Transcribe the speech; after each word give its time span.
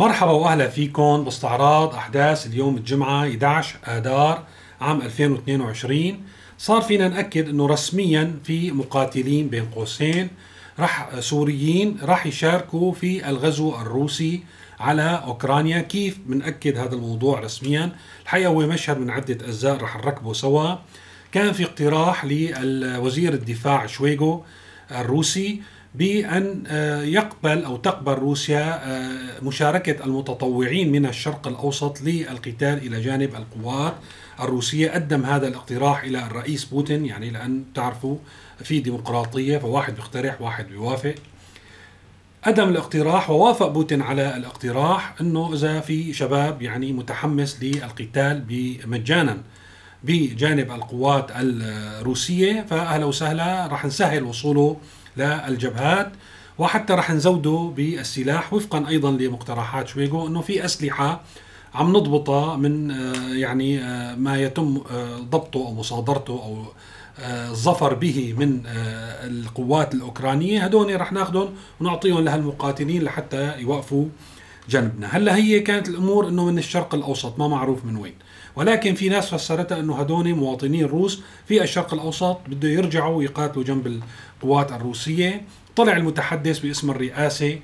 مرحبا 0.00 0.30
وأهلا 0.30 0.68
فيكم 0.68 1.24
باستعراض 1.24 1.94
أحداث 1.94 2.46
اليوم 2.46 2.76
الجمعة 2.76 3.28
11 3.28 3.78
آذار 3.84 4.44
عام 4.80 5.02
2022 5.02 6.20
صار 6.58 6.82
فينا 6.82 7.08
نأكد 7.08 7.48
إنه 7.48 7.66
رسميا 7.66 8.38
في 8.44 8.72
مقاتلين 8.72 9.48
بين 9.48 9.64
قوسين 9.64 10.28
راح 10.78 11.20
سوريين 11.20 11.98
راح 12.02 12.26
يشاركوا 12.26 12.92
في 12.92 13.28
الغزو 13.28 13.74
الروسي 13.80 14.42
على 14.80 15.22
أوكرانيا. 15.24 15.80
كيف 15.80 16.18
بنأكد 16.26 16.78
هذا 16.78 16.94
الموضوع 16.94 17.40
رسميا؟ 17.40 17.92
الحقيقة 18.22 18.48
هو 18.48 18.58
مشهد 18.58 18.98
من 18.98 19.10
عدة 19.10 19.46
أجزاء 19.46 19.76
راح 19.76 19.96
نركبه 19.96 20.32
سوا. 20.32 20.74
كان 21.32 21.52
في 21.52 21.64
اقتراح 21.64 22.24
لوزير 22.24 23.32
الدفاع 23.32 23.86
شويغو 23.86 24.44
الروسي. 24.90 25.62
بأن 25.94 26.64
آه، 26.66 27.02
يقبل 27.02 27.64
أو 27.64 27.76
تقبل 27.76 28.12
روسيا 28.12 28.90
آه، 28.90 29.40
مشاركة 29.42 30.04
المتطوعين 30.04 30.92
من 30.92 31.06
الشرق 31.06 31.48
الأوسط 31.48 32.00
للقتال 32.00 32.86
إلى 32.86 33.00
جانب 33.00 33.34
القوات 33.34 33.94
الروسية. 34.40 34.90
قدم 34.90 35.24
هذا 35.24 35.48
الاقتراح 35.48 36.04
إلى 36.04 36.26
الرئيس 36.26 36.64
بوتين 36.64 37.06
يعني 37.06 37.30
لأن 37.30 37.64
تعرفوا 37.74 38.16
في 38.62 38.80
ديمقراطية 38.80 39.58
فواحد 39.58 39.94
بيقترح 39.94 40.42
واحد 40.42 40.68
بيوافق. 40.68 41.14
قدم 42.44 42.68
الاقتراح 42.68 43.30
ووافق 43.30 43.68
بوتين 43.68 44.02
على 44.02 44.36
الاقتراح 44.36 45.14
إنه 45.20 45.54
إذا 45.54 45.80
في 45.80 46.12
شباب 46.12 46.62
يعني 46.62 46.92
متحمس 46.92 47.62
للقتال 47.62 48.44
مجانا 48.86 49.38
بجانب 50.04 50.70
القوات 50.70 51.26
الروسية 51.36 52.66
فأهلا 52.70 53.04
وسهلا 53.04 53.66
راح 53.66 53.84
نسهل 53.84 54.22
وصوله 54.22 54.76
للجبهات 55.20 56.12
وحتى 56.58 56.92
رح 56.92 57.10
نزوده 57.10 57.72
بالسلاح 57.76 58.52
وفقا 58.52 58.88
أيضا 58.88 59.10
لمقترحات 59.10 59.88
شويغو 59.88 60.26
إنه 60.26 60.40
في 60.40 60.64
أسلحة 60.64 61.20
عم 61.74 61.90
نضبطها 61.90 62.56
من 62.56 62.90
آه، 62.90 63.34
يعني 63.34 63.84
آه، 63.84 64.14
ما 64.14 64.38
يتم 64.38 64.80
آه، 64.90 65.18
ضبطه 65.18 65.58
أو 65.58 65.74
مصادرته 65.74 66.32
أو 66.32 66.64
الظفر 67.50 67.94
به 67.94 68.34
من 68.38 68.62
القوات 68.66 69.94
الأوكرانية. 69.94 70.64
هدول 70.64 71.00
رح 71.00 71.12
ناخذهم 71.12 71.48
ونعطيهم 71.80 72.24
لهالمقاتلين 72.24 73.02
لحتى 73.02 73.58
يوقفوا 73.58 74.06
جنبنا. 74.68 75.06
هلأ 75.06 75.36
هي 75.36 75.60
كانت 75.60 75.88
الأمور 75.88 76.28
إنه 76.28 76.44
من 76.44 76.58
الشرق 76.58 76.94
الأوسط 76.94 77.38
ما 77.38 77.48
معروف 77.48 77.84
من 77.84 77.96
وين. 77.96 78.14
ولكن 78.56 78.94
في 78.94 79.08
ناس 79.08 79.34
فسرتها 79.34 79.80
انه 79.80 80.00
هدول 80.00 80.34
مواطنين 80.34 80.84
روس 80.84 81.22
في 81.46 81.62
الشرق 81.62 81.94
الأوسط 81.94 82.38
بده 82.46 82.68
يرجعوا 82.68 83.22
يقاتلوا 83.22 83.64
جنب 83.64 84.00
القوات 84.42 84.72
الروسية. 84.72 85.42
طلع 85.76 85.96
المتحدث 85.96 86.58
باسم 86.58 86.90
الرئاسة 86.90 87.58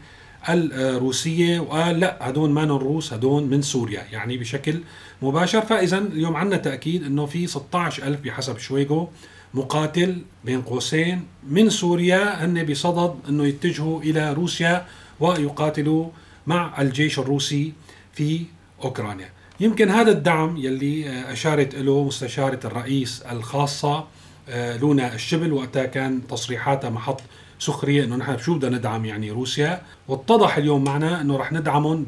الروسية 0.48 1.61
وقال 1.61 2.01
لا 2.01 2.19
هدول 2.20 2.51
ما 2.51 2.64
روس 2.64 3.12
هدول 3.12 3.42
من 3.42 3.62
سوريا 3.62 4.03
يعني 4.12 4.37
بشكل 4.37 4.81
مباشر. 5.23 5.61
فاذا 5.61 5.98
اليوم 5.98 6.37
عندنا 6.37 6.57
تأكيد 6.57 7.05
إنه 7.05 7.27
في 7.27 7.47
16000 7.47 8.20
بحسب 8.20 8.59
شويغو 8.59 9.09
مقاتل 9.55 10.19
بين 10.45 10.62
قوسين 10.62 11.25
من 11.48 11.70
سوريا 11.70 12.45
هن 12.45 12.64
بصدد 12.64 13.14
إنه 13.29 13.47
يتجهوا 13.47 14.03
إلى 14.03 14.33
روسيا 14.33 14.87
ويقاتلوا 15.20 16.09
مع 16.47 16.83
الجيش 16.83 17.19
الروسي 17.19 17.73
في 18.12 18.42
أوكرانيا. 18.84 19.36
يمكن 19.60 19.90
هذا 19.90 20.10
الدعم 20.10 20.56
يلي 20.56 21.22
أشارت 21.32 21.74
له 21.74 22.04
مستشارة 22.04 22.60
الرئيس 22.64 23.22
الخاصة 23.22 24.04
آه، 24.48 24.76
لونا 24.76 25.14
الشبل 25.14 25.52
وقتها 25.52 25.86
كان 25.86 26.26
تصريحاتها 26.26 26.90
محط 26.90 27.20
سخرية 27.58 28.04
إنه 28.04 28.16
نحن 28.16 28.38
شو 28.38 28.54
بدنا 28.54 28.78
ندعم 28.78 29.04
يعني 29.04 29.30
روسيا. 29.30 29.82
واتضح 30.08 30.56
اليوم 30.56 30.84
معنا 30.84 31.20
إنه 31.20 31.36
رح 31.36 31.52
ندعمهم 31.52 32.06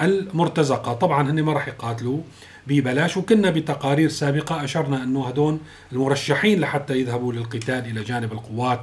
بالمرتزقة. 0.00 0.92
طبعا 0.92 1.30
هن 1.30 1.42
ما 1.42 1.52
رح 1.52 1.68
يقاتلوا 1.68 2.18
ببلاش 2.66 3.16
وكنا 3.16 3.50
بتقارير 3.50 4.08
سابقة 4.08 4.64
أشرنا 4.64 5.02
إنه 5.02 5.26
هدول 5.28 5.58
المرشحين 5.92 6.60
لحتى 6.60 7.00
يذهبوا 7.00 7.32
للقتال 7.32 7.86
إلى 7.86 8.02
جانب 8.02 8.32
القوات 8.32 8.80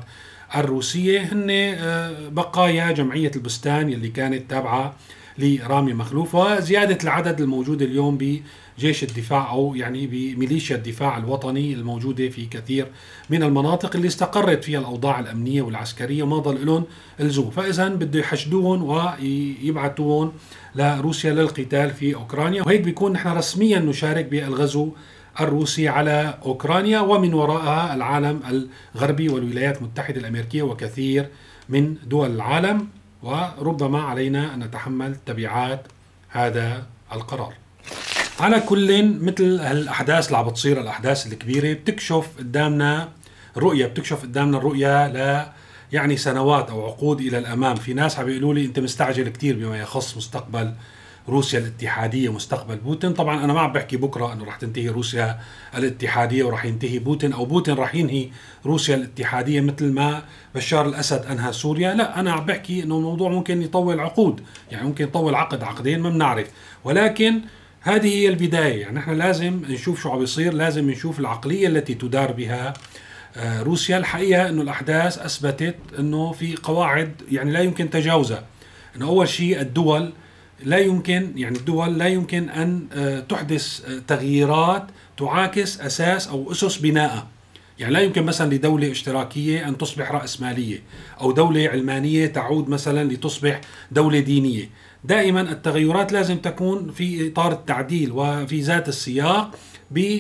الروسية. 0.56 1.22
هن 1.22 1.48
آه، 1.50 2.30
بقايا 2.30 2.92
جمعية 2.92 3.32
البستان 3.36 3.90
يلي 3.90 4.10
كانت 4.10 4.50
تابعة 4.50 4.94
لرامي 5.40 5.94
مخلوف 5.94 6.36
وزيادة 6.36 6.98
العدد 7.04 7.42
الموجود 7.42 7.82
اليوم 7.82 8.18
بجيش 8.18 9.04
الدفاع 9.04 9.52
أو 9.52 9.76
يعني 9.76 10.08
بميليشيا 10.08 10.76
الدفاع 10.76 11.18
الوطني 11.18 11.74
الموجودة 11.74 12.30
في 12.30 12.46
كثير 12.46 12.88
من 13.30 13.44
المناطق 13.44 13.96
اللي 13.96 14.08
استقرت 14.08 14.64
فيها 14.64 14.80
الأوضاع 14.80 15.20
الأمنية 15.20 15.62
والعسكرية. 15.62 16.26
ما 16.26 16.38
ضل 16.38 16.66
لهم 16.66 16.84
لزوم 17.20 17.50
فإذا 17.50 17.88
بده 17.88 18.20
يحشدوهم 18.20 18.84
ويبعثوهم 18.84 20.32
لروسيا 20.76 21.34
للقتال 21.34 21.90
في 21.90 22.16
أوكرانيا. 22.16 22.64
وهيك 22.64 22.82
بيكون 22.82 23.12
نحن 23.12 23.30
رسميا 23.30 23.80
نشارك 23.80 24.26
بالغزو 24.26 24.92
الروسي 25.40 25.88
على 25.88 26.38
أوكرانيا 26.46 27.00
ومن 27.00 27.34
وراءها 27.34 27.96
العالم 27.96 28.66
الغربي 28.96 29.30
والولايات 29.30 29.78
المتحدة 29.78 30.20
الأمريكية 30.22 30.62
وكثير 30.64 31.30
من 31.70 31.96
دول 32.08 32.32
العالم. 32.36 32.88
وربما 33.24 34.02
علينا 34.02 34.54
أن 34.54 34.60
نتحمل 34.60 35.16
تبعات 35.26 35.88
هذا 36.30 36.86
القرار. 37.14 37.54
على 38.40 38.60
كل 38.60 39.20
مثل 39.20 39.44
الأحداث 39.44 40.28
اللي 40.28 40.38
عم 40.38 40.48
بتصير 40.48 40.82
الأحداث 40.82 41.28
الكبيرة 41.28 41.74
بتكشف 41.74 42.28
قدامنا 42.40 43.10
رؤية 43.58 43.86
بتكشف 43.86 44.22
قدامنا 44.22 44.58
الرؤيه 44.58 45.08
ل 45.08 45.46
يعني 45.92 46.18
سنوات 46.18 46.70
أو 46.70 46.86
عقود 46.86 47.22
إلى 47.22 47.38
الأمام، 47.38 47.76
في 47.76 47.94
ناس 47.94 48.20
عم 48.20 48.26
بيقولوا 48.26 48.54
لي 48.54 48.66
أنت 48.66 48.80
مستعجل 48.80 49.30
كثير 49.30 49.56
بما 49.56 49.78
يخص 49.78 50.18
مستقبل 50.18 50.74
روسيا 51.30 51.60
الاتحادية 51.60 52.32
مستقبل 52.32 52.76
بوتين. 52.76 53.14
طبعا 53.14 53.44
أنا 53.44 53.54
ما 53.54 53.60
عم 53.60 53.74
بحكي 53.74 53.98
بكرة 53.98 54.34
إنه 54.34 54.46
رح 54.46 54.56
تنتهي 54.56 54.90
روسيا 54.90 55.40
الاتحادية 55.78 56.44
ورح 56.44 56.66
ينتهي 56.66 57.00
بوتين 57.00 57.34
أو 57.34 57.46
بوتين 57.46 57.76
رح 57.76 57.96
ينهي 57.96 58.30
روسيا 58.66 58.96
الاتحادية 58.96 59.62
مثل 59.62 59.92
ما 59.92 60.24
بشار 60.56 60.86
الأسد 60.90 61.26
أنهى 61.26 61.54
سوريا. 61.54 61.94
لا 61.94 62.20
أنا 62.20 62.32
عم 62.32 62.46
بحكي 62.46 62.84
إنه 62.84 62.98
الموضوع 62.98 63.30
ممكن 63.30 63.62
يطول 63.62 64.00
عقود 64.00 64.42
يعني 64.72 64.88
ممكن 64.88 65.04
يطول 65.04 65.36
عقد 65.36 65.64
عقدين 65.64 66.00
ما 66.00 66.10
بنعرف. 66.10 66.48
ولكن 66.84 67.42
هذه 67.82 68.08
هي 68.08 68.30
البداية. 68.30 68.82
يعني 68.82 68.96
نحن 68.96 69.12
لازم 69.12 69.62
نشوف 69.70 70.02
شو 70.02 70.10
عم 70.10 70.20
بيصير 70.20 70.54
لازم 70.54 70.90
نشوف 70.90 71.20
العقلية 71.20 71.68
التي 71.68 71.94
تدار 71.94 72.32
بها 72.32 72.74
آه، 73.38 73.62
روسيا. 73.62 73.98
الحقيقة 73.98 74.50
إنه 74.50 74.62
الأحداث 74.62 75.18
أثبتت 75.18 75.76
إنه 76.00 76.32
في 76.32 76.56
قواعد 76.56 77.22
يعني 77.32 77.52
لا 77.52 77.60
يمكن 77.60 77.90
تجاوزها. 77.90 78.44
إنه 78.96 79.08
أول 79.08 79.30
شيء 79.30 79.62
الدول 79.62 80.14
لا 80.64 80.78
يمكن 80.78 81.32
يعني 81.36 81.58
الدول 81.58 81.98
لا 81.98 82.08
يمكن 82.08 82.50
أن 82.50 82.88
آه، 82.94 83.20
تحدث 83.20 83.86
آه، 83.86 84.02
تغييرات 84.08 84.84
تعاكس 85.18 85.82
أساس 85.82 86.28
أو 86.28 86.52
أسس 86.52 86.78
بناء 86.78 87.28
يعني 87.80 87.94
لا 87.94 88.00
يمكن 88.00 88.24
مثلا 88.24 88.54
لدولة 88.54 88.92
اشتراكية 88.92 89.68
أن 89.68 89.78
تصبح 89.78 90.12
رأسمالية 90.12 90.82
أو 91.22 91.32
دولة 91.32 91.70
علمانية 91.70 92.26
تعود 92.26 92.70
مثلا 92.70 93.14
لتصبح 93.14 93.62
دولة 93.92 94.20
دينية. 94.20 94.70
دائما 95.04 95.42
التغيرات 95.42 96.12
لازم 96.12 96.38
تكون 96.38 96.92
في 96.92 97.28
إطار 97.28 97.52
التعديل 97.52 98.12
وفي 98.12 98.62
ذات 98.62 98.90
السياق 98.90 99.56
ب 99.92 100.20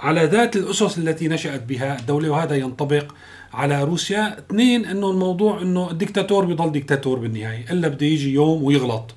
على 0.00 0.24
ذات 0.24 0.56
الأسس 0.56 0.98
التي 0.98 1.28
نشأت 1.28 1.62
بها 1.62 1.98
الدولة 1.98 2.30
وهذا 2.30 2.56
ينطبق 2.56 3.14
على 3.52 3.84
روسيا. 3.84 4.38
اثنين 4.38 4.84
إنه 4.84 5.10
الموضوع 5.10 5.62
إنه 5.62 5.90
الدكتاتور 5.90 6.44
بيضل 6.44 6.72
دكتاتور 6.72 7.18
بالنهاية 7.18 7.64
إلا 7.70 7.88
بده 7.88 8.06
يجي 8.06 8.32
يوم 8.32 8.62
ويغلط. 8.62 9.14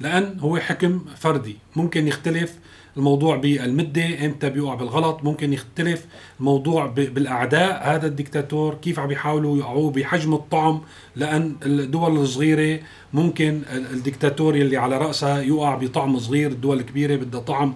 لأن 0.00 0.38
هو 0.40 0.58
حكم 0.58 1.00
فردي. 1.16 1.56
ممكن 1.76 2.08
يختلف 2.08 2.58
الموضوع 2.96 3.36
بالمدة 3.36 4.26
إمتى 4.26 4.50
بيوقع 4.50 4.74
بالغلط. 4.74 5.24
ممكن 5.24 5.52
يختلف 5.52 6.06
الموضوع 6.40 6.86
بالأعداء. 6.86 7.94
هذا 7.94 8.06
الدكتاتور 8.06 8.74
كيف 8.74 8.98
عم 8.98 9.10
يحاولوا 9.10 9.56
يوقعوه 9.56 9.90
بحجم 9.90 10.34
الطعم؟ 10.34 10.80
لأن 11.16 11.56
الدول 11.62 12.16
الصغيرة 12.16 12.80
ممكن 13.12 13.62
الدكتاتور 13.72 14.56
يلي 14.56 14.76
على 14.76 14.98
رأسها 14.98 15.40
يوقع 15.40 15.74
بطعم 15.74 16.18
صغير. 16.18 16.50
الدول 16.50 16.80
الكبيرة 16.80 17.16
بدها 17.16 17.40
طعم 17.40 17.74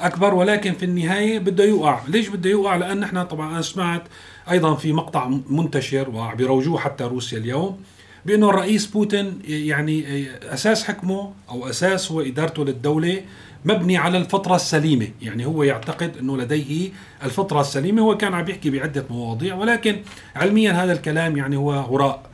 أكبر. 0.00 0.34
ولكن 0.34 0.72
في 0.72 0.84
النهاية 0.84 1.38
بده 1.38 1.64
يوقع 1.64 2.00
ليش 2.08 2.28
بده 2.28 2.50
يوقع 2.50 2.76
لأن 2.76 3.00
نحن 3.00 3.22
طبعا 3.22 3.50
أنا 3.50 3.62
سمعت 3.62 4.02
أيضا 4.50 4.74
في 4.74 4.92
مقطع 4.92 5.28
منتشر 5.50 6.10
وبيروجوه 6.10 6.78
حتى 6.78 7.04
روسيا 7.04 7.38
اليوم. 7.38 7.80
بأنه 8.28 8.50
الرئيس 8.50 8.86
بوتين 8.86 9.38
يعني 9.48 10.26
أساس 10.42 10.84
حكمه 10.84 11.32
أو 11.50 11.68
أساس 11.68 12.12
هو 12.12 12.20
إدارته 12.20 12.64
للدولة 12.64 13.22
مبني 13.64 13.96
على 13.96 14.18
الفطرة 14.18 14.56
السليمة، 14.56 15.08
يعني 15.22 15.46
هو 15.46 15.62
يعتقد 15.62 16.16
أنه 16.20 16.36
لديه 16.36 16.90
الفطرة 17.24 17.60
السليمة، 17.60 18.02
هو 18.02 18.16
كان 18.16 18.34
عم 18.34 18.48
يحكي 18.48 18.70
بعدة 18.70 19.04
مواضيع 19.10 19.54
ولكن 19.54 19.96
علميا 20.36 20.72
هذا 20.72 20.92
الكلام 20.92 21.36
يعني 21.36 21.56
هو 21.56 21.72
هراء 21.72 22.27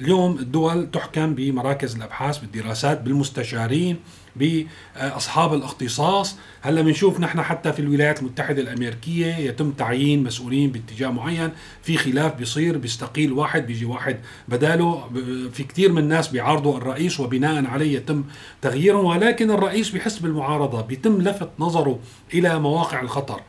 اليوم 0.00 0.38
الدول 0.38 0.90
تحكم 0.90 1.34
بمراكز 1.34 1.96
الأبحاث 1.96 2.38
بالدراسات 2.38 3.00
بالمستشارين 3.00 3.96
بأصحاب 4.36 5.54
الاختصاص. 5.54 6.36
هلأ 6.60 6.82
بنشوف 6.82 7.20
نحن 7.20 7.42
حتى 7.42 7.72
في 7.72 7.80
الولايات 7.80 8.20
المتحدة 8.20 8.62
الأمريكية 8.62 9.36
يتم 9.36 9.70
تعيين 9.70 10.22
مسؤولين 10.22 10.72
باتجاه 10.72 11.08
معين. 11.08 11.50
في 11.82 11.96
خلاف 11.96 12.34
بيصير 12.34 12.78
بيستقيل 12.78 13.32
واحد 13.32 13.66
بيجي 13.66 13.84
واحد 13.84 14.20
بداله. 14.48 15.10
في 15.52 15.64
كثير 15.64 15.92
من 15.92 16.02
الناس 16.02 16.28
بيعارضوا 16.28 16.78
الرئيس 16.78 17.20
وبناء 17.20 17.66
عليه 17.66 17.96
يتم 17.96 18.24
تغييرهم 18.62 19.04
ولكن 19.04 19.50
الرئيس 19.50 19.90
بحس 19.90 20.18
بالمعارضة 20.18 20.80
بيتم 20.80 21.22
لفت 21.22 21.48
نظره 21.58 21.98
إلى 22.34 22.58
مواقع 22.58 23.00
الخطر. 23.00 23.40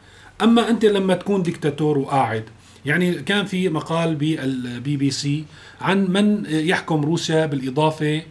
أما 0.42 0.70
أنت 0.70 0.86
لما 0.86 1.14
تكون 1.14 1.44
دكتاتور 1.44 1.98
وقاعد 1.98 2.44
يعني 2.86 3.14
كان 3.14 3.46
في 3.46 3.70
مقال 3.70 4.16
بالبي 4.16 4.98
بي 4.98 5.12
سي 5.12 5.46
عن 5.82 6.06
من 6.06 6.46
يحكم 6.50 7.02
روسيا 7.02 7.46
بالإضافة 7.46 8.22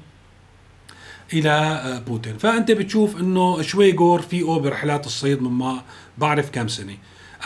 إلى 1.33 2.03
بوتين. 2.07 2.39
فأنت 2.39 2.71
بتشوف 2.71 3.21
إنه 3.21 3.63
شويغو 3.63 4.23
رفيقه 4.23 4.45
برحلات 4.45 5.07
الصيد 5.07 5.43
مما 5.43 5.83
بعرف 6.19 6.51
كم 6.51 6.69
سنة. 6.69 6.97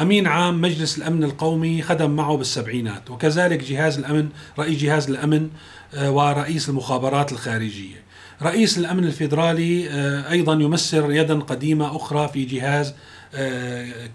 أمين 0.00 0.26
عام 0.26 0.60
مجلس 0.60 0.98
الأمن 0.98 1.24
القومي 1.24 1.82
خدم 1.82 2.10
معه 2.10 2.36
بالسبعينات 2.36 3.10
وكذلك 3.10 3.64
جهاز 3.64 3.98
الأمن 3.98 4.28
رئيس 4.58 4.78
جهاز 4.82 5.10
الأمن 5.10 5.48
آه، 5.94 6.10
ورئيس 6.10 6.68
المخابرات 6.68 7.32
الخارجية. 7.32 8.04
رئيس 8.42 8.78
الأمن 8.78 9.04
الفيدرالي 9.04 9.90
آه، 9.90 10.30
أيضا 10.30 10.52
يمثل 10.52 11.10
يدا 11.10 11.34
قديمة 11.34 11.96
أخرى 11.96 12.28
في 12.28 12.44
جهاز 12.44 12.94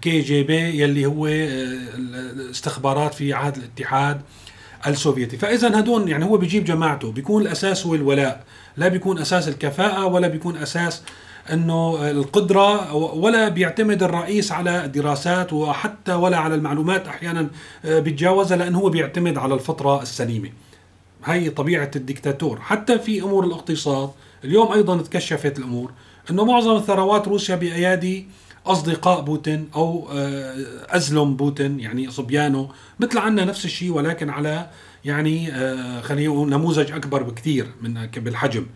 كي 0.02 0.20
جي 0.20 0.42
بي 0.42 0.80
يلي 0.82 1.06
هو 1.06 1.26
الاستخبارات 1.26 3.14
في 3.14 3.32
عهد 3.32 3.56
الاتحاد 3.56 4.20
السوفيتي. 4.86 5.36
فإذا 5.36 5.78
هدول 5.78 6.08
يعني 6.08 6.24
هو 6.24 6.36
بيجيب 6.36 6.64
جماعته 6.64 7.12
بيكون 7.12 7.42
الأساس 7.42 7.86
هو 7.86 7.94
الولاء. 7.94 8.44
لا 8.76 8.88
بيكون 8.88 9.18
أساس 9.18 9.48
الكفاءة 9.48 10.06
ولا 10.06 10.28
بيكون 10.28 10.56
أساس 10.56 11.02
إنه 11.52 12.10
القدرة 12.10 12.94
ولا 12.94 13.48
بيعتمد 13.48 14.02
الرئيس 14.02 14.52
على 14.52 14.88
دراسات 14.88 15.52
وحتى 15.52 16.12
ولا 16.12 16.36
على 16.36 16.54
المعلومات 16.54 17.08
أحيانا 17.08 17.48
بيتجاوزها 17.84 18.56
لأنه 18.56 18.78
هو 18.78 18.88
بيعتمد 18.88 19.38
على 19.38 19.54
الفطرة 19.54 20.02
السليمة. 20.02 20.50
هي 21.24 21.50
طبيعة 21.50 21.90
الدكتاتور. 21.96 22.60
حتى 22.60 22.98
في 22.98 23.22
أمور 23.22 23.44
الاقتصاد 23.44 24.10
اليوم 24.44 24.72
أيضا 24.72 25.02
تكشفت 25.02 25.58
الأمور 25.58 25.90
إنه 26.30 26.44
معظم 26.44 26.80
ثروات 26.80 27.28
روسيا 27.28 27.56
بأيادي 27.56 28.26
أصدقاء 28.66 29.20
بوتين 29.20 29.68
أو 29.74 30.08
آه، 30.12 30.54
أزلم 30.88 31.36
بوتين 31.36 31.80
يعني 31.80 32.10
صبيانه 32.10 32.68
مثل 33.00 33.18
عنا 33.18 33.44
نفس 33.44 33.64
الشيء 33.64 33.90
ولكن 33.90 34.30
على 34.30 34.70
يعني 35.04 35.52
آه، 35.52 36.00
خلينا 36.00 36.32
نقول 36.34 36.48
نموذج 36.48 36.92
أكبر 36.92 37.22
بكثير 37.22 37.66
من 37.82 38.06
بالحجم. 38.16 38.66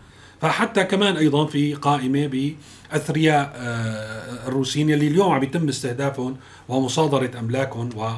فحتى 0.41 0.85
كمان 0.85 1.17
أيضا 1.17 1.47
في 1.47 1.75
قائمة 1.75 2.27
بأثرياء 2.27 3.53
آه، 3.57 4.49
الروسيين 4.49 4.91
اللي 4.91 5.09
اليوم 5.09 5.33
عم 5.33 5.43
يتم 5.43 5.69
استهدافهم 5.69 6.37
ومصادرة 6.69 7.31
أملاكهم 7.39 7.89
و 7.97 8.11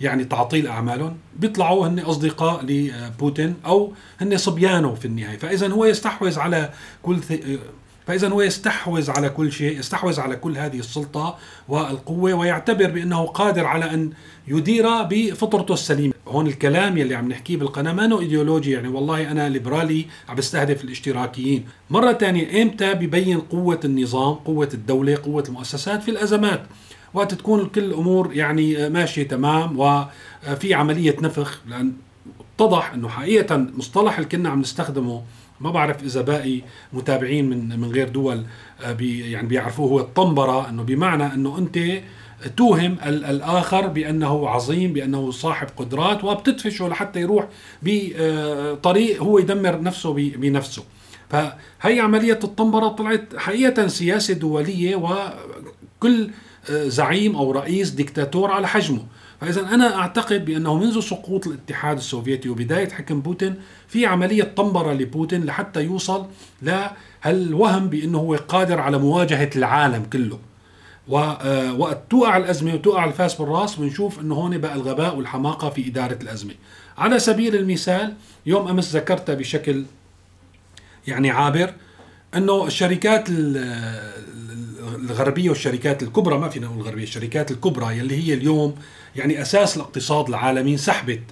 يعني 0.00 0.24
تعطيل 0.24 0.66
أعمالهم 0.66 1.16
بيطلعوا 1.36 1.86
هن 1.86 1.98
أصدقاء 1.98 2.64
لبوتين 2.64 3.54
أو 3.66 3.92
هن 4.20 4.36
صبيانه 4.36 4.94
في 4.94 5.04
النهاية. 5.04 5.38
فاذا 5.38 5.68
هو 5.68 5.84
يستحوذ 5.84 6.38
على 6.38 6.70
كل 7.02 7.18
فإذا 8.10 8.28
هو 8.28 8.42
يستحوذ 8.42 9.10
على 9.10 9.28
كل 9.28 9.52
شيء 9.52 9.78
يستحوذ 9.78 10.20
على 10.20 10.36
كل 10.36 10.58
هذه 10.58 10.78
السلطة 10.78 11.38
والقوة 11.68 12.34
ويعتبر 12.34 12.90
بأنه 12.90 13.26
قادر 13.26 13.66
على 13.66 13.94
أن 13.94 14.10
يدير 14.48 15.02
بفطرته 15.02 15.72
السليمة. 15.72 16.14
هون 16.28 16.46
الكلام 16.46 16.98
يلي 16.98 17.14
عم 17.14 17.28
نحكيه 17.28 17.56
بالقناة 17.56 17.92
مانو 17.92 18.20
إيديولوجي 18.20 18.70
يعني 18.70 18.88
والله 18.88 19.30
أنا 19.30 19.48
ليبرالي 19.48 20.06
عم 20.28 20.36
بستهدف 20.36 20.84
الاشتراكيين. 20.84 21.64
مرة 21.90 22.12
ثانية 22.12 22.62
إمتى 22.62 22.94
ببين 22.94 23.40
قوة 23.40 23.80
النظام 23.84 24.34
قوة 24.34 24.68
الدولة 24.74 25.18
قوة 25.24 25.44
المؤسسات 25.48 26.02
في 26.02 26.10
الأزمات؟ 26.10 26.62
وقت 27.14 27.34
تكون 27.34 27.66
كل 27.66 27.84
الأمور 27.84 28.32
يعني 28.34 28.88
ماشية 28.88 29.28
تمام 29.28 29.78
وفي 29.78 30.74
عملية 30.74 31.16
نفخ 31.22 31.60
لأن 31.68 31.92
اتضح 32.56 32.92
أنه 32.92 33.08
حقيقة 33.08 33.56
مصطلح 33.56 34.18
اللي 34.18 34.28
كنا 34.28 34.48
عم 34.48 34.60
نستخدمه 34.60 35.22
ما 35.60 35.70
بعرف 35.70 36.02
إذا 36.02 36.20
باقي 36.20 36.62
متابعين 36.92 37.50
من 37.50 37.80
من 37.80 37.90
غير 37.92 38.08
دول 38.08 38.44
آه، 38.82 38.92
بي 38.92 39.30
يعني 39.30 39.48
بيعرفوه. 39.48 39.90
هو 39.90 40.00
الطنبرة 40.00 40.68
إنه 40.68 40.82
بمعنى 40.82 41.34
إنه 41.34 41.58
أنت 41.58 41.78
توهم 42.56 42.96
الآخر 43.06 43.86
بأنه 43.86 44.48
عظيم 44.48 44.92
بأنه 44.92 45.30
صاحب 45.30 45.66
قدرات 45.76 46.24
وبتدفشه 46.24 46.88
لحتى 46.88 47.20
يروح 47.20 47.48
بطريق 47.82 49.22
هو 49.22 49.38
يدمر 49.38 49.82
نفسه 49.82 50.12
بنفسه. 50.14 50.82
فهي 51.30 52.00
عملية 52.00 52.38
الطنبرة 52.44 52.88
طلعت 52.88 53.36
حقيقة 53.36 53.86
سياسة 53.86 54.34
دولية 54.34 54.96
وكل 54.96 56.24
آه، 56.24 56.30
زعيم 56.70 57.36
أو 57.36 57.52
رئيس 57.52 57.90
ديكتاتور 57.90 58.50
على 58.50 58.68
حجمه 58.68 59.02
فإذا 59.40 59.60
أنا 59.60 59.96
أعتقد 59.96 60.44
بأنه 60.44 60.74
منذ 60.78 61.00
سقوط 61.00 61.46
الاتحاد 61.46 61.96
السوفيتي 61.96 62.48
وبداية 62.48 62.88
حكم 62.88 63.20
بوتين 63.20 63.54
في 63.88 64.06
عملية 64.06 64.42
طنبرة 64.56 64.92
لبوتين 64.92 65.44
لحتى 65.44 65.82
يوصل 65.82 66.26
لهالوهم 66.62 67.88
بأنه 67.88 68.18
هو 68.18 68.34
قادر 68.34 68.80
على 68.80 68.98
مواجهة 68.98 69.50
العالم 69.56 70.04
كله 70.12 70.38
ووقت 71.08 71.96
آه، 71.96 72.02
توقع 72.10 72.36
الأزمة 72.36 72.74
وتوقع 72.74 73.04
الفاس 73.04 73.34
بالرأس 73.34 73.74
بنشوف 73.76 74.20
إنه 74.20 74.34
هون 74.34 74.58
بقى 74.58 74.74
الغباء 74.74 75.16
والحماقة 75.16 75.70
في 75.70 75.88
إدارة 75.88 76.18
الأزمة. 76.22 76.54
على 76.98 77.18
سبيل 77.18 77.56
المثال 77.56 78.14
يوم 78.46 78.68
أمس 78.68 78.96
ذكرتها 78.96 79.34
بشكل 79.34 79.84
يعني 81.06 81.30
عابر 81.30 81.74
إنه 82.36 82.66
الشركات 82.66 83.24
الغربية 84.94 85.48
والشركات 85.48 86.02
الكبرى 86.02 86.38
ما 86.38 86.48
فينا 86.48 86.66
نقول 86.66 86.80
الغربية 86.80 87.02
الشركات 87.02 87.50
الكبرى 87.50 87.98
يلي 87.98 88.28
هي 88.28 88.34
اليوم 88.34 88.74
يعني 89.16 89.42
أساس 89.42 89.76
الاقتصاد 89.76 90.28
العالمي 90.28 90.72
انسحبت 90.72 91.22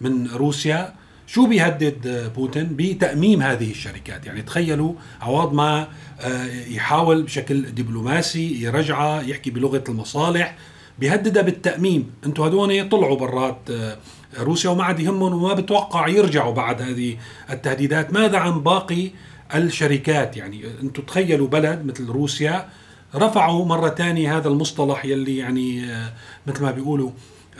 من 0.00 0.26
روسيا. 0.26 0.94
شو 1.26 1.46
بيهدد 1.46 2.32
بوتين؟ 2.36 2.68
بتأميم 2.76 3.42
هذه 3.42 3.70
الشركات. 3.70 4.26
يعني 4.26 4.42
تخيلوا 4.42 4.94
عوض 5.20 5.52
ما 5.52 5.88
آه، 6.20 6.44
يحاول 6.68 7.22
بشكل 7.22 7.62
دبلوماسي 7.62 8.62
يرجعها 8.62 9.22
يحكي 9.22 9.50
بلغة 9.50 9.84
المصالح 9.88 10.56
بيهددها 10.98 11.42
بالتأميم. 11.42 12.10
أنتم 12.26 12.42
هدول 12.42 12.88
طلعوا 12.88 13.16
برات 13.16 13.58
آه، 13.70 13.96
روسيا 14.38 14.70
وما 14.70 14.84
عاد 14.84 15.00
يهمهم 15.00 15.32
وما 15.32 15.54
بتوقع 15.54 16.08
يرجعوا 16.08 16.54
بعد 16.54 16.82
هذه 16.82 17.16
التهديدات. 17.50 18.12
ماذا 18.12 18.38
عن 18.38 18.60
باقي 18.60 19.10
الشركات؟ 19.54 20.36
يعني 20.36 20.64
أنتم 20.82 21.02
تخيلوا 21.02 21.48
بلد 21.48 21.84
مثل 21.86 22.06
روسيا 22.06 22.68
رفعوا 23.14 23.64
مرة 23.64 23.88
ثانية 23.88 24.36
هذا 24.36 24.48
المصطلح 24.48 25.04
يلي 25.04 25.36
يعني 25.36 25.84
آه، 25.84 26.12
مثل 26.46 26.62
ما 26.62 26.70
بيقولوا 26.70 27.10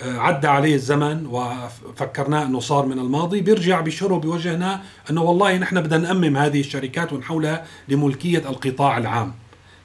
آه، 0.03 0.19
عدى 0.19 0.47
عليه 0.47 0.75
الزمن 0.75 1.27
وفكرناه 1.27 2.47
إنه 2.47 2.61
صار 2.61 2.87
من 2.87 2.99
الماضي. 2.99 3.41
بيرجع 3.41 3.81
بشره 3.81 4.15
بوجهنا 4.17 4.81
إنه 5.11 5.23
والله 5.23 5.57
نحن 5.57 5.81
بدنا 5.81 5.99
نأمم 5.99 6.37
هذه 6.37 6.61
الشركات 6.61 7.13
ونحولها 7.13 7.65
لملكية 7.89 8.39
القطاع 8.39 8.99
العام. 8.99 9.35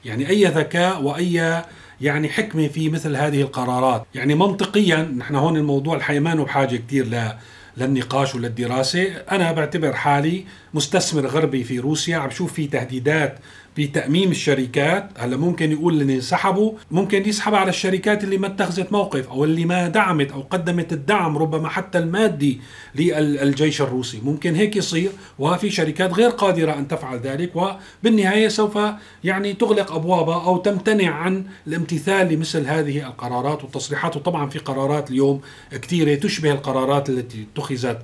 يعني 0.04 0.28
أي 0.28 0.44
ذكاء 0.44 1.02
وأي 1.02 1.62
يعني 2.00 2.28
حكمة 2.28 2.68
في 2.68 2.88
مثل 2.88 3.16
هذه 3.16 3.40
القرارات. 3.42 4.06
يعني 4.14 4.34
منطقيا 4.34 5.02
نحن 5.18 5.34
هون 5.34 5.56
الموضوع 5.56 5.96
الحقيقة 5.96 6.20
ما 6.20 6.34
بحاجة 6.34 6.76
كثير 6.76 7.06
ل 7.06 7.32
للنقاش 7.76 8.34
وللدراسة. 8.34 9.04
أنا 9.30 9.52
بعتبر 9.52 9.92
حالي 9.92 10.44
مستثمر 10.74 11.26
غربي 11.26 11.64
في 11.64 11.78
روسيا. 11.78 12.16
عم 12.16 12.30
شوف 12.30 12.52
في 12.52 12.66
تهديدات 12.66 13.38
بتأميم 13.78 14.30
الشركات. 14.30 15.10
هلا 15.18 15.36
ممكن 15.36 15.72
يقول 15.72 16.00
اللي 16.00 16.14
انسحبوا 16.14 16.72
ممكن 16.90 17.28
يسحب 17.28 17.54
على 17.54 17.70
الشركات 17.70 18.24
اللي 18.24 18.38
ما 18.38 18.46
اتخذت 18.46 18.92
موقف 18.92 19.28
أو 19.28 19.44
اللي 19.44 19.64
ما 19.64 19.88
دعمت 19.88 20.32
أو 20.32 20.40
قدمت 20.40 20.92
الدعم 20.92 21.38
ربما 21.38 21.68
حتى 21.68 21.98
المادي 21.98 22.60
للجيش 22.94 23.82
الروسي. 23.82 24.20
ممكن 24.24 24.54
هيك 24.54 24.76
يصير 24.76 25.10
وفي 25.38 25.70
شركات 25.70 26.12
غير 26.12 26.30
قادرة 26.30 26.72
أن 26.72 26.88
تفعل 26.88 27.18
ذلك 27.18 27.52
وبالنهاية 27.56 28.48
سوف 28.48 28.78
يعني 29.24 29.52
تغلق 29.52 29.92
أبوابها 29.92 30.44
أو 30.44 30.56
تمتنع 30.56 31.10
عن 31.14 31.44
الامتثال 31.66 32.32
لمثل 32.32 32.66
هذه 32.66 33.06
القرارات 33.06 33.64
والتصريحات. 33.64 34.16
وطبعا 34.16 34.48
في 34.48 34.58
قرارات 34.58 35.10
اليوم 35.10 35.40
كثيرة 35.72 36.14
تشبه 36.14 36.52
القرارات 36.52 37.08
التي 37.10 37.46
اتخذت 37.54 37.98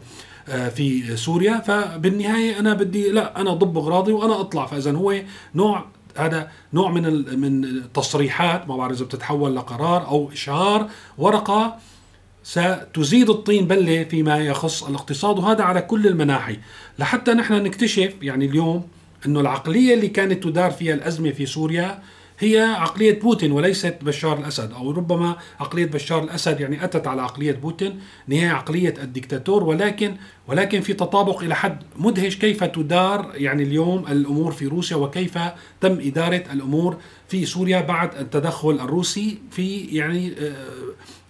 في 0.48 1.16
سوريا 1.16 1.58
فبالنهاية 1.58 2.58
أنا 2.58 2.74
بدي 2.74 3.10
لا 3.10 3.40
أنا 3.40 3.54
ضب 3.54 3.78
أغراضي 3.78 4.12
وأنا 4.12 4.40
أطلع. 4.40 4.66
فاذا 4.66 4.92
هو 4.92 5.14
نوع 5.54 5.84
هذا 6.16 6.50
نوع 6.72 6.90
من 6.90 7.38
من 7.40 7.64
التصريحات 7.64 8.68
ما 8.68 8.76
بعرف 8.76 8.96
إذا 8.96 9.04
بتتحول 9.04 9.56
لقرار 9.56 10.06
أو 10.06 10.30
اشهار 10.32 10.90
ورقة 11.18 11.76
ستزيد 12.42 13.30
الطين 13.30 13.66
بلة 13.66 14.04
فيما 14.04 14.38
يخص 14.38 14.84
الاقتصاد 14.84 15.38
وهذا 15.38 15.62
على 15.62 15.82
كل 15.82 16.06
المناحي. 16.06 16.58
لحتى 16.98 17.32
نحن 17.32 17.54
نكتشف 17.54 18.14
يعني 18.22 18.44
اليوم 18.44 18.88
إنه 19.26 19.40
العقلية 19.40 19.94
اللي 19.94 20.08
كانت 20.08 20.44
تدار 20.44 20.70
فيها 20.70 20.94
الأزمة 20.94 21.30
في 21.30 21.46
سوريا 21.46 22.02
هي 22.38 22.58
عقلية 22.58 23.20
بوتين 23.20 23.52
وليست 23.52 23.96
بشار 24.02 24.38
الأسد 24.38 24.72
أو 24.72 24.90
ربما 24.90 25.36
عقلية 25.60 25.86
بشار 25.86 26.24
الأسد 26.24 26.60
يعني 26.60 26.84
أتت 26.84 27.06
على 27.06 27.22
عقلية 27.22 27.52
بوتين 27.52 28.00
هي 28.30 28.48
عقلية 28.48 28.94
الدكتاتور 29.02 29.64
ولكن 29.64 30.16
ولكن 30.48 30.80
في 30.80 30.92
تطابق 30.92 31.42
إلى 31.42 31.54
حد 31.54 31.82
مدهش 31.96 32.36
كيف 32.36 32.64
تدار 32.64 33.32
يعني 33.34 33.62
اليوم 33.62 34.04
الأمور 34.08 34.52
في 34.52 34.66
روسيا 34.66 34.96
وكيف 34.96 35.38
تم 35.80 35.98
إدارة 36.00 36.44
الأمور 36.52 36.96
في 37.28 37.46
سوريا 37.46 37.80
بعد 37.80 38.14
التدخل 38.14 38.70
الروسي 38.70 39.38
في 39.50 39.78
يعني 39.80 40.32
آه، 40.38 40.54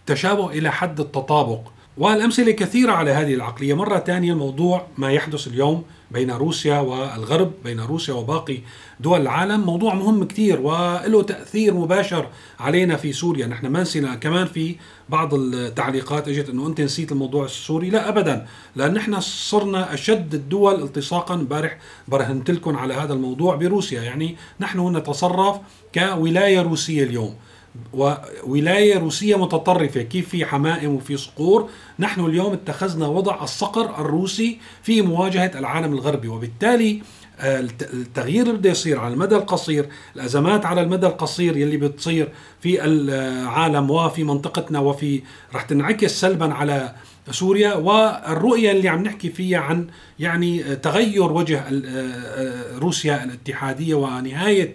تشابه 0.07 0.51
إلى 0.51 0.73
حد 0.73 1.01
التطابق. 1.01 1.61
والأمثلة 1.99 2.53
كثيرة 2.53 2.93
على 2.93 3.11
هذه 3.11 3.35
العقلية. 3.35 3.75
مرة 3.75 3.99
ثانية 3.99 4.33
الموضوع 4.33 4.87
ما 4.99 5.13
يحدث 5.13 5.47
اليوم 5.47 5.85
بين 6.11 6.31
روسيا 6.31 6.79
والغرب 6.79 7.53
بين 7.65 7.81
روسيا 7.81 8.15
وباقي 8.15 8.59
دول 9.01 9.21
العالم. 9.21 9.61
موضوع 9.61 9.95
مهم 9.95 10.25
كثير 10.25 10.61
وله 10.61 11.23
تأثير 11.23 11.75
مباشر 11.75 12.29
علينا 12.61 12.97
في 12.97 13.13
سوريا. 13.13 13.47
نحن 13.47 13.67
ما 13.67 13.81
نسينا 13.83 14.15
كمان 14.15 14.47
في 14.47 14.77
بعض 15.09 15.35
التعليقات 15.35 16.29
أجت 16.29 16.49
إنه 16.49 16.67
أنت 16.67 16.81
نسيت 16.81 17.13
الموضوع 17.13 17.45
السوري. 17.45 17.91
لا 17.91 18.09
ابدا 18.09 18.47
لأن 18.77 18.95
نحن 18.95 19.21
صرنا 19.21 19.95
أشد 19.95 20.35
الدول 20.35 20.83
التصاقا 20.83 21.35
امبارح. 21.35 21.79
برهنت 22.09 22.51
لكم 22.51 22.77
على 22.77 22.95
هذا 22.95 23.13
الموضوع 23.13 23.57
بروسيا. 23.57 24.03
يعني 24.03 24.37
نحن 24.61 24.97
نتصرف 24.97 25.57
كولاية 25.95 26.63
روسية 26.63 27.05
اليوم. 27.05 27.35
وولاية 27.93 28.99
روسية 28.99 29.37
متطرفة. 29.39 30.03
كيف 30.03 30.29
في 30.29 30.45
حمائم 30.45 30.95
وفي 30.95 31.17
صقور؟ 31.17 31.71
نحن 31.99 32.25
اليوم 32.25 32.53
اتخذنا 32.53 33.07
وضع 33.07 33.43
الصقر 33.43 34.01
الروسي 34.01 34.59
في 34.83 35.03
مواجهة 35.03 35.51
العالم 35.59 35.93
الغربي 35.93 36.29
وبالتالي 36.29 37.03
آه، 37.41 37.61
التغيير 37.93 38.47
اللي 38.47 38.59
بده 38.59 38.71
يصير 38.71 39.01
على 39.01 39.15
المدى 39.15 39.37
القصير 39.37 39.89
الأزمات 40.17 40.67
على 40.67 40.81
المدى 40.81 41.07
القصير 41.07 41.57
يلي 41.57 41.77
بتصير 41.77 42.29
في 42.61 42.85
العالم 42.85 43.91
وفي 43.91 44.25
منطقتنا 44.25 44.79
وفي 44.79 45.23
رح 45.55 45.63
تنعكس 45.63 46.21
سلبا 46.21 46.55
على 46.55 46.95
سوريا. 47.31 47.75
والرؤية 47.75 48.71
اللي 48.71 48.89
عم 48.89 49.03
نحكي 49.03 49.31
فيها 49.31 49.59
عن 49.59 49.87
يعني 50.19 50.77
تغير 50.77 51.33
وجه 51.33 51.59
آه، 51.59 51.83
آه، 51.87 52.79
روسيا 52.79 53.25
الاتحادية 53.25 53.95
ونهاية 53.95 54.75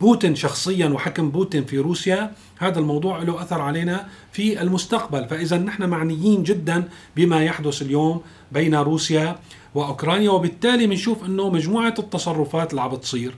بوتين 0.00 0.34
شخصيا 0.34 0.88
وحكم 0.88 1.30
بوتين 1.30 1.64
في 1.64 1.78
روسيا 1.78 2.32
هذا 2.58 2.78
الموضوع 2.78 3.22
له 3.22 3.42
أثر 3.42 3.60
علينا 3.60 4.06
في 4.32 4.62
المستقبل. 4.62 5.28
فاذا 5.28 5.58
نحن 5.58 5.88
معنيين 5.88 6.42
جدا 6.42 6.88
بما 7.16 7.44
يحدث 7.44 7.82
اليوم 7.82 8.22
بين 8.52 8.74
روسيا 8.74 9.38
وأوكرانيا 9.74 10.30
وبالتالي 10.30 10.86
بنشوف 10.86 11.24
إنه 11.24 11.50
مجموعة 11.50 11.94
التصرفات 11.98 12.70
اللي 12.70 12.82
عم 12.82 12.90
بتصير. 12.90 13.34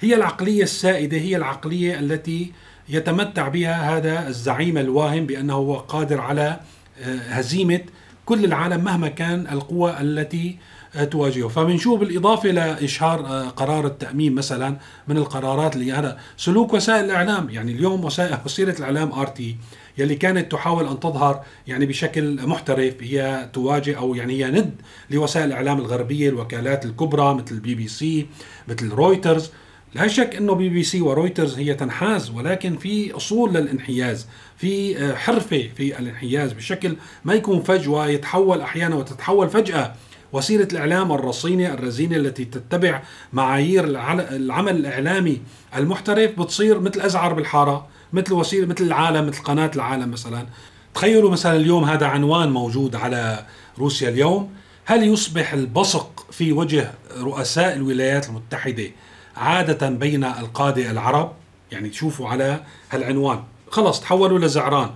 هي 0.00 0.14
العقلية 0.14 0.62
السائدة 0.62 1.16
هي 1.16 1.36
العقلية 1.36 1.98
التي 2.00 2.52
يتمتع 2.88 3.48
بها 3.48 3.96
هذا 3.96 4.28
الزعيم 4.28 4.78
الواهم 4.78 5.26
بأنه 5.26 5.54
هو 5.54 5.74
قادر 5.74 6.20
على 6.20 6.60
آه، 7.00 7.18
هزيمة 7.18 7.80
كل 8.26 8.44
العالم 8.44 8.84
مهما 8.84 9.08
كان 9.08 9.46
القوى 9.52 10.00
التي 10.00 10.58
تواجهه. 11.02 11.48
فبنشوف 11.48 12.00
بالإضافة 12.00 12.50
لإشهار 12.50 13.26
آه، 13.26 13.48
قرار 13.48 13.86
التأميم 13.86 14.34
مثلا 14.34 14.76
من 15.08 15.16
القرارات 15.16 15.76
اللي 15.76 15.92
هذا 15.92 16.18
سلوك 16.36 16.72
وسائل 16.74 17.04
الإعلام. 17.04 17.50
يعني 17.50 17.72
اليوم 17.72 18.04
وسائل 18.04 18.38
وسيلة 18.44 18.74
الإعلام 18.78 19.12
آر 19.12 19.26
تي 19.26 19.56
يلي 19.98 20.14
كانت 20.14 20.52
تحاول 20.52 20.88
أن 20.88 21.00
تظهر 21.00 21.44
يعني 21.66 21.86
بشكل 21.86 22.46
محترف 22.46 22.94
هي 23.00 23.48
تواجه 23.52 23.98
أو 23.98 24.14
يعني 24.14 24.44
هي 24.44 24.50
ند 24.50 24.74
لوسائل 25.10 25.46
الإعلام 25.46 25.78
الغربية 25.78 26.28
الوكالات 26.28 26.84
الكبرى 26.84 27.34
مثل 27.34 27.54
البي 27.54 27.74
بي 27.74 27.88
سي 27.88 28.26
مثل 28.68 28.88
رويترز. 28.88 29.50
لا 29.94 30.06
شك 30.06 30.36
إنه 30.36 30.54
بي 30.54 30.68
بي 30.68 30.82
سي 30.82 31.00
ورويترز 31.00 31.58
هي 31.58 31.74
تنحاز 31.74 32.30
ولكن 32.30 32.76
في 32.76 33.16
أصول 33.16 33.54
للانحياز 33.54 34.26
في 34.56 34.98
آه، 34.98 35.14
حرفة 35.14 35.68
في 35.76 35.98
الانحياز 35.98 36.52
بشكل 36.52 36.96
ما 37.24 37.34
يكون 37.34 37.62
فجوة 37.62 38.06
يتحول 38.06 38.60
أحيانا 38.60 38.96
وتتحول 38.96 39.48
فجأة 39.48 39.94
وسيلة 40.34 40.68
الإعلام 40.72 41.12
الرصينة 41.12 41.74
الرزينة 41.74 42.16
التي 42.16 42.44
تتبع 42.44 43.02
معايير 43.32 43.84
العمل 43.84 44.76
الإعلامي 44.76 45.40
المحترف 45.76 46.40
بتصير 46.40 46.80
مثل 46.80 47.00
أزعر 47.00 47.32
بالحارة 47.32 47.86
مثل 48.12 48.32
وسيلة 48.32 48.66
مثل 48.66 48.84
العالم 48.84 49.26
مثل 49.26 49.42
قناة 49.42 49.70
العالم 49.76 50.10
مثلا. 50.10 50.46
تخيلوا 50.94 51.30
مثلا 51.30 51.56
اليوم 51.56 51.84
هذا 51.84 52.06
عنوان 52.06 52.50
موجود 52.50 52.96
على 52.96 53.46
روسيا 53.78 54.08
اليوم. 54.08 54.52
هل 54.84 55.02
يصبح 55.02 55.52
البصق 55.52 56.26
في 56.30 56.52
وجه 56.52 56.90
رؤساء 57.20 57.76
الولايات 57.76 58.28
المتحدة 58.28 58.90
عادة 59.36 59.88
بين 59.88 60.24
القاده 60.24 60.90
العرب؟ 60.90 61.32
يعني 61.72 61.88
تشوفوا 61.88 62.28
على 62.28 62.60
هالعنوان. 62.90 63.42
خلص 63.70 64.00
تحولوا 64.00 64.38
لزعران. 64.38 64.90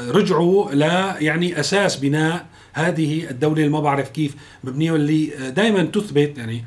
رجعوا 0.00 0.72
ل 0.72 0.82
يعني 1.22 1.60
أساس 1.60 1.96
بناء 1.96 2.46
هذه 2.72 3.30
الدولة 3.30 3.58
اللي 3.58 3.68
ما 3.68 3.80
بعرف 3.80 4.08
كيف 4.08 4.34
مبنية 4.64 4.92
واللي 4.92 5.26
دائما 5.50 5.82
تثبت. 5.82 6.38
يعني 6.38 6.64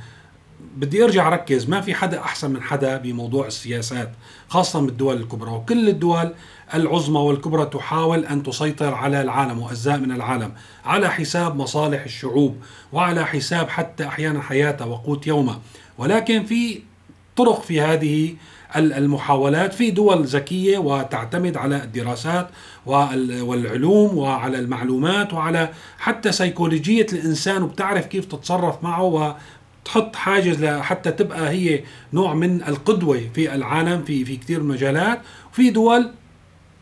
بدي 0.75 1.03
أرجع 1.03 1.27
أركز 1.27 1.69
ما 1.69 1.81
في 1.81 1.93
حدا 1.93 2.19
أحسن 2.19 2.51
من 2.51 2.62
حدا 2.62 2.98
بموضوع 2.98 3.48
السياسات 3.48 4.12
خاصة 4.48 4.81
بالدول 4.81 5.17
الكبرى. 5.17 5.51
وكل 5.51 5.89
الدول 5.89 6.34
العظمى 6.74 7.19
والكبرى 7.19 7.65
تحاول 7.65 8.25
أن 8.25 8.43
تسيطر 8.43 8.93
على 8.93 9.22
العالم 9.22 9.60
وأجزاء 9.60 9.98
من 9.98 10.12
العالم 10.12 10.53
على 10.86 11.10
حساب 11.10 11.55
مصالح 11.55 12.03
الشعوب 12.03 12.55
وعلى 12.93 13.25
حساب 13.25 13.69
حتى 13.69 14.07
أحيانا 14.07 14.41
حياتها 14.41 14.86
وقوت 14.86 15.27
يومها. 15.27 15.62
ولكن 15.98 16.43
في 16.43 16.81
طرق 17.36 17.62
في 17.62 17.81
هذه 17.81 18.36
المحاولات 18.75 19.74
في 19.74 19.91
دول 19.91 20.24
ذكية 20.24 20.77
وتعتمد 20.77 21.57
على 21.57 21.83
الدراسات 21.83 22.50
والعلوم 22.86 24.17
وعلى 24.17 24.59
المعلومات 24.59 25.33
وعلى 25.33 25.69
حتى 26.00 26.31
سيكولوجية 26.31 27.05
الإنسان 27.13 27.63
وبتعرف 27.63 28.05
كيف 28.05 28.25
تتصرف 28.25 28.83
معه 28.83 29.03
و 29.03 29.33
تحط 29.86 30.15
حاجز 30.15 30.65
حتى 30.65 31.12
تبقى 31.12 31.50
هي 31.50 31.83
نوع 32.13 32.33
من 32.33 32.63
القدوة 32.63 33.21
في 33.33 33.55
العالم 33.55 34.03
في 34.03 34.25
في 34.25 34.38
كثير 34.38 34.63
مجالات. 34.63 35.21
وفي 35.53 35.69
دول 35.69 36.12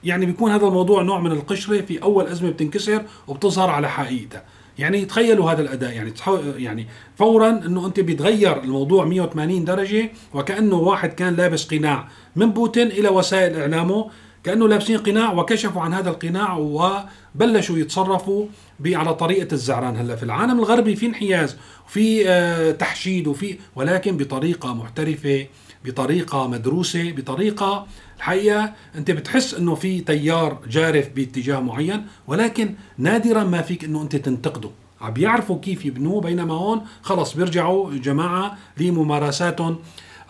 يعني 0.04 0.26
بيكون 0.26 0.52
هذا 0.52 0.68
الموضوع 0.68 1.02
نوع 1.02 1.20
من 1.20 1.32
القشرة 1.32 1.82
في 1.82 2.04
أول 2.04 2.28
أزمة 2.28 2.50
بتنكسر 2.50 3.04
وبتظهر 3.28 3.70
على 3.70 3.90
حقيقتها. 3.90 4.44
يعني 4.80 5.06
تخيلوا 5.06 5.52
هذا 5.52 5.62
الأداء 5.62 5.94
يعني 5.94 6.14
يعني 6.58 6.88
فورا 7.16 7.50
إنه 7.50 7.86
أنت 7.86 8.00
بيتغير 8.00 8.64
الموضوع 8.64 9.06
180 9.06 9.66
درجة 9.66 10.12
وكأنه 10.34 10.76
واحد 10.76 11.14
كان 11.14 11.36
لابس 11.36 11.68
قناع 11.68 12.08
من 12.36 12.52
بوتين 12.52 12.88
إلى 12.88 13.10
وسائل 13.10 13.60
إعلامه 13.60 14.10
كأنه 14.44 14.68
لابسين 14.68 14.98
قناع 14.98 15.34
وكشفوا 15.34 15.82
عن 15.82 15.94
هذا 15.94 16.10
القناع 16.10 16.58
وبلشوا 16.58 17.78
يتصرفوا 17.78 18.46
على 18.86 19.14
طريقة 19.14 19.54
الزعران. 19.54 19.98
هلأ 19.98 20.16
في 20.16 20.24
العالم 20.24 20.60
الغربي 20.60 20.96
في 20.96 21.06
انحياز 21.06 21.58
وفي 21.88 22.30
آه، 22.30 22.72
تحشيد 22.72 23.28
وفي 23.28 23.58
ولكن 23.76 24.18
بطريقة 24.18 24.74
محترفة 24.74 25.46
بطريقة 25.86 26.48
مدروسة 26.48 27.12
بطريقة 27.12 27.88
الحقيقة 28.18 28.74
أنت 28.96 29.12
بتحس 29.12 29.54
إنه 29.54 29.76
في 29.76 30.02
تيار 30.02 30.60
جارف 30.70 31.10
باتجاه 31.10 31.60
معين 31.60 32.06
ولكن 32.28 32.76
نادرا 32.98 33.44
ما 33.44 33.62
فيك 33.62 33.84
إنه 33.84 34.02
أنت 34.02 34.16
تنتقده. 34.16 34.70
عم 35.02 35.14
بيعرفوا 35.14 35.60
كيف 35.60 35.86
يبنوه 35.86 36.22
بينما 36.22 36.54
هون 36.54 36.82
خلص 37.02 37.34
بيرجعوا 37.34 37.94
جماعة 37.94 38.58
لممارساتهم 38.78 39.78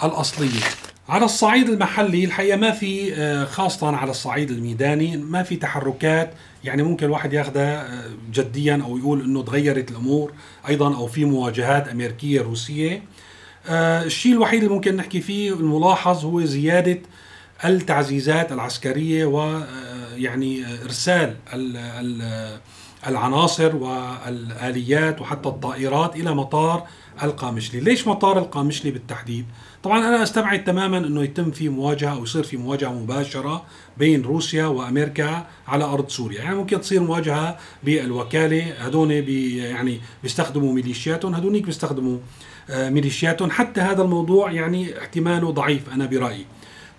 الأصلية. 0.03 0.61
على 1.09 1.25
الصعيد 1.25 1.69
المحلي 1.69 2.25
الحقيقة 2.25 2.57
ما 2.57 2.71
في 2.71 3.15
آه، 3.15 3.45
خاصه 3.45 3.95
على 3.95 4.11
الصعيد 4.11 4.51
الميداني 4.51 5.17
ما 5.17 5.43
في 5.43 5.55
تحركات. 5.55 6.33
يعني 6.63 6.83
ممكن 6.83 7.05
الواحد 7.05 7.33
ياخذها 7.33 7.81
آه، 7.81 8.09
جديا 8.33 8.81
أو 8.85 8.97
يقول 8.97 9.21
إنه 9.21 9.43
تغيرت 9.43 9.91
الأمور. 9.91 10.33
أيضا 10.69 10.95
أو 10.95 11.07
في 11.07 11.25
مواجهات 11.25 11.87
أمريكية 11.87 12.41
روسية. 12.41 13.03
آه، 13.67 14.03
الشيء 14.03 14.31
الوحيد 14.31 14.63
اللي 14.63 14.75
ممكن 14.75 14.95
نحكي 14.95 15.21
فيه 15.21 15.53
الملاحظ 15.53 16.25
هو 16.25 16.45
زيادة 16.45 16.99
التعزيزات 17.65 18.51
العسكرية 18.51 19.25
ويعني 19.25 20.65
إرسال 20.83 21.35
العناصر 23.07 23.75
والآليات 23.75 25.21
وحتى 25.21 25.49
الطائرات 25.49 26.15
إلى 26.15 26.35
مطار 26.35 26.87
القامشلي، 27.23 27.79
ليش 27.79 28.07
مطار 28.07 28.39
القامشلي 28.39 28.91
بالتحديد؟ 28.91 29.45
طبعا 29.83 29.99
أنا 29.99 30.23
أستبعد 30.23 30.63
تماما 30.63 30.97
إنه 30.97 31.23
يتم 31.23 31.51
في 31.51 31.69
مواجهة 31.69 32.11
أو 32.11 32.23
يصير 32.23 32.43
في 32.43 32.57
مواجهة 32.57 32.93
مباشرة 32.93 33.65
بين 33.97 34.21
روسيا 34.21 34.65
وأمريكا 34.65 35.47
على 35.67 35.83
أرض 35.83 36.09
سوريا، 36.09 36.41
يعني 36.41 36.55
ممكن 36.55 36.81
تصير 36.81 37.03
مواجهة 37.03 37.57
بالوكالة، 37.83 38.73
هدول 38.79 39.21
بي 39.21 39.57
يعني 39.57 40.01
بيستخدموا 40.23 40.73
ميليشياتهم، 40.73 41.35
هدونيك 41.35 41.63
بيستخدموا 41.63 42.17
آه، 42.69 42.89
ميليشياتهم، 42.89 43.51
حتى 43.51 43.81
هذا 43.81 44.01
الموضوع 44.01 44.51
يعني 44.51 44.99
احتماله 44.99 45.51
ضعيف 45.51 45.89
أنا 45.93 46.05
برأيي. 46.05 46.45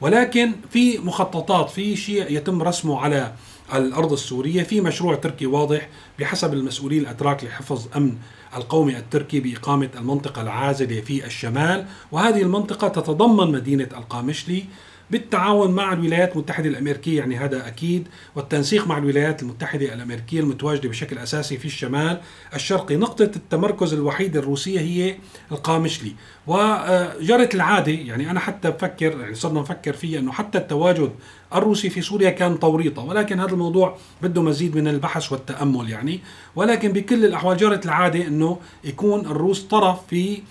ولكن 0.01 0.53
في 0.71 0.99
مخططات 0.99 1.71
في 1.71 1.97
شيء 1.97 2.33
يتم 2.33 2.63
رسمه 2.63 3.01
على 3.01 3.33
الأرض 3.75 4.13
السورية 4.13 4.63
في 4.63 4.81
مشروع 4.81 5.15
تركي 5.15 5.47
واضح 5.47 5.89
بحسب 6.19 6.55
المسؤولين 6.55 7.03
الأتراك 7.03 7.45
لحفظ 7.45 7.87
أمن 7.97 8.17
القومي 8.57 8.97
التركي 8.97 9.41
بإقامة 9.41 9.89
المنطقة 9.97 10.43
العازلة 10.43 11.01
في 11.01 11.27
الشمال. 11.27 11.87
وهذه 12.13 12.43
المنطقة 12.43 12.89
تتضمن 12.89 13.53
مدينة 13.53 13.89
القامشلي. 13.97 14.65
بالتعاون 15.11 15.71
مع 15.71 15.93
الولايات 15.93 16.33
المتحدة 16.33 16.69
الأمريكية 16.69 17.19
يعني 17.19 17.37
هذا 17.37 17.67
أكيد. 17.67 18.09
والتنسيق 18.35 18.87
مع 18.87 18.99
الولايات 18.99 19.43
المتحدة 19.43 19.95
الأمريكية 19.95 20.41
المتواجدة 20.41 20.89
بشكل 20.89 21.19
أساسي 21.19 21.59
في 21.59 21.65
الشمال 21.65 22.21
الشرقي. 22.55 22.97
نقطة 22.97 23.31
التمركز 23.37 23.93
الوحيدة 23.93 24.41
الروسية 24.41 24.81
هي 24.81 25.17
القامشلي. 25.53 26.13
وجرت 26.47 27.55
العادة 27.55 27.93
يعني 27.93 28.31
أنا 28.31 28.41
حتى 28.41 28.71
بفكر 28.71 29.21
يعني 29.21 29.35
صرنا 29.35 29.61
نفكر 29.61 29.93
فيها 29.93 30.21
أنه 30.21 30.33
حتى 30.33 30.59
التواجد 30.59 31.11
الروسي 31.55 31.91
في 31.91 32.01
سوريا 32.01 32.31
كان 32.31 32.59
توريطة 32.59 33.05
ولكن 33.05 33.41
هذا 33.41 33.53
الموضوع 33.53 33.99
بده 34.23 34.43
مزيد 34.43 34.77
من 34.77 34.89
البحث 34.89 35.33
والتأمل 35.33 35.91
يعني. 35.91 36.21
ولكن 36.57 36.93
بكل 36.93 37.25
الأحوال 37.25 37.57
جرت 37.57 37.85
العادة 37.85 38.27
أنه 38.27 38.59
يكون 38.85 39.21
الروس 39.21 39.63
طرف 39.63 39.99
في 40.07 40.43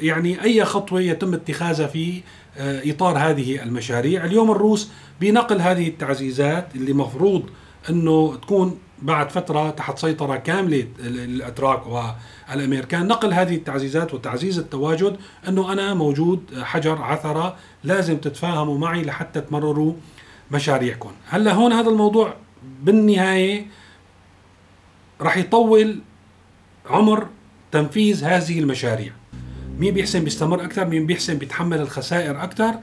يعني 0.00 0.42
أي 0.42 0.64
خطوة 0.64 1.00
يتم 1.00 1.34
اتخاذها 1.34 1.86
في 1.86 2.22
آه، 2.58 2.90
إطار 2.90 3.18
هذه 3.18 3.62
المشاريع. 3.62 4.24
اليوم 4.24 4.50
الروس 4.50 4.90
بنقل 5.20 5.60
هذه 5.60 5.88
التعزيزات 5.88 6.74
اللي 6.74 6.92
مفروض 6.92 7.42
أنه 7.90 8.36
تكون 8.36 8.78
بعد 9.02 9.30
فترة 9.30 9.70
تحت 9.70 9.98
سيطرة 9.98 10.36
كاملة 10.36 10.86
الأتراك 11.00 11.82
والأمريكان. 11.86 13.06
نقل 13.06 13.32
هذه 13.32 13.54
التعزيزات 13.54 14.14
وتعزيز 14.14 14.58
التواجد 14.58 15.16
أنه 15.48 15.72
أنا 15.72 15.94
موجود 15.94 16.40
حجر 16.62 17.02
عثرة 17.02 17.56
لازم 17.84 18.16
تتفاهموا 18.16 18.78
معي 18.78 19.02
لحتى 19.02 19.40
تمرروا 19.40 19.92
مشاريعكم. 20.50 21.10
هلأ 21.28 21.52
هون 21.52 21.72
هذا 21.72 21.88
الموضوع 21.90 22.34
بالنهاية 22.82 23.66
راح 25.20 25.36
يطول 25.36 26.00
عمر 26.86 27.26
تنفيذ 27.72 28.24
هذه 28.24 28.58
المشاريع. 28.58 29.12
مين 29.78 29.94
بيحسن 29.94 30.24
بيستمر 30.24 30.64
أكثر 30.64 30.86
مين 30.86 31.06
بيحسن 31.06 31.34
بيتحمل 31.38 31.80
الخسائر 31.80 32.42
أكثر 32.42 32.74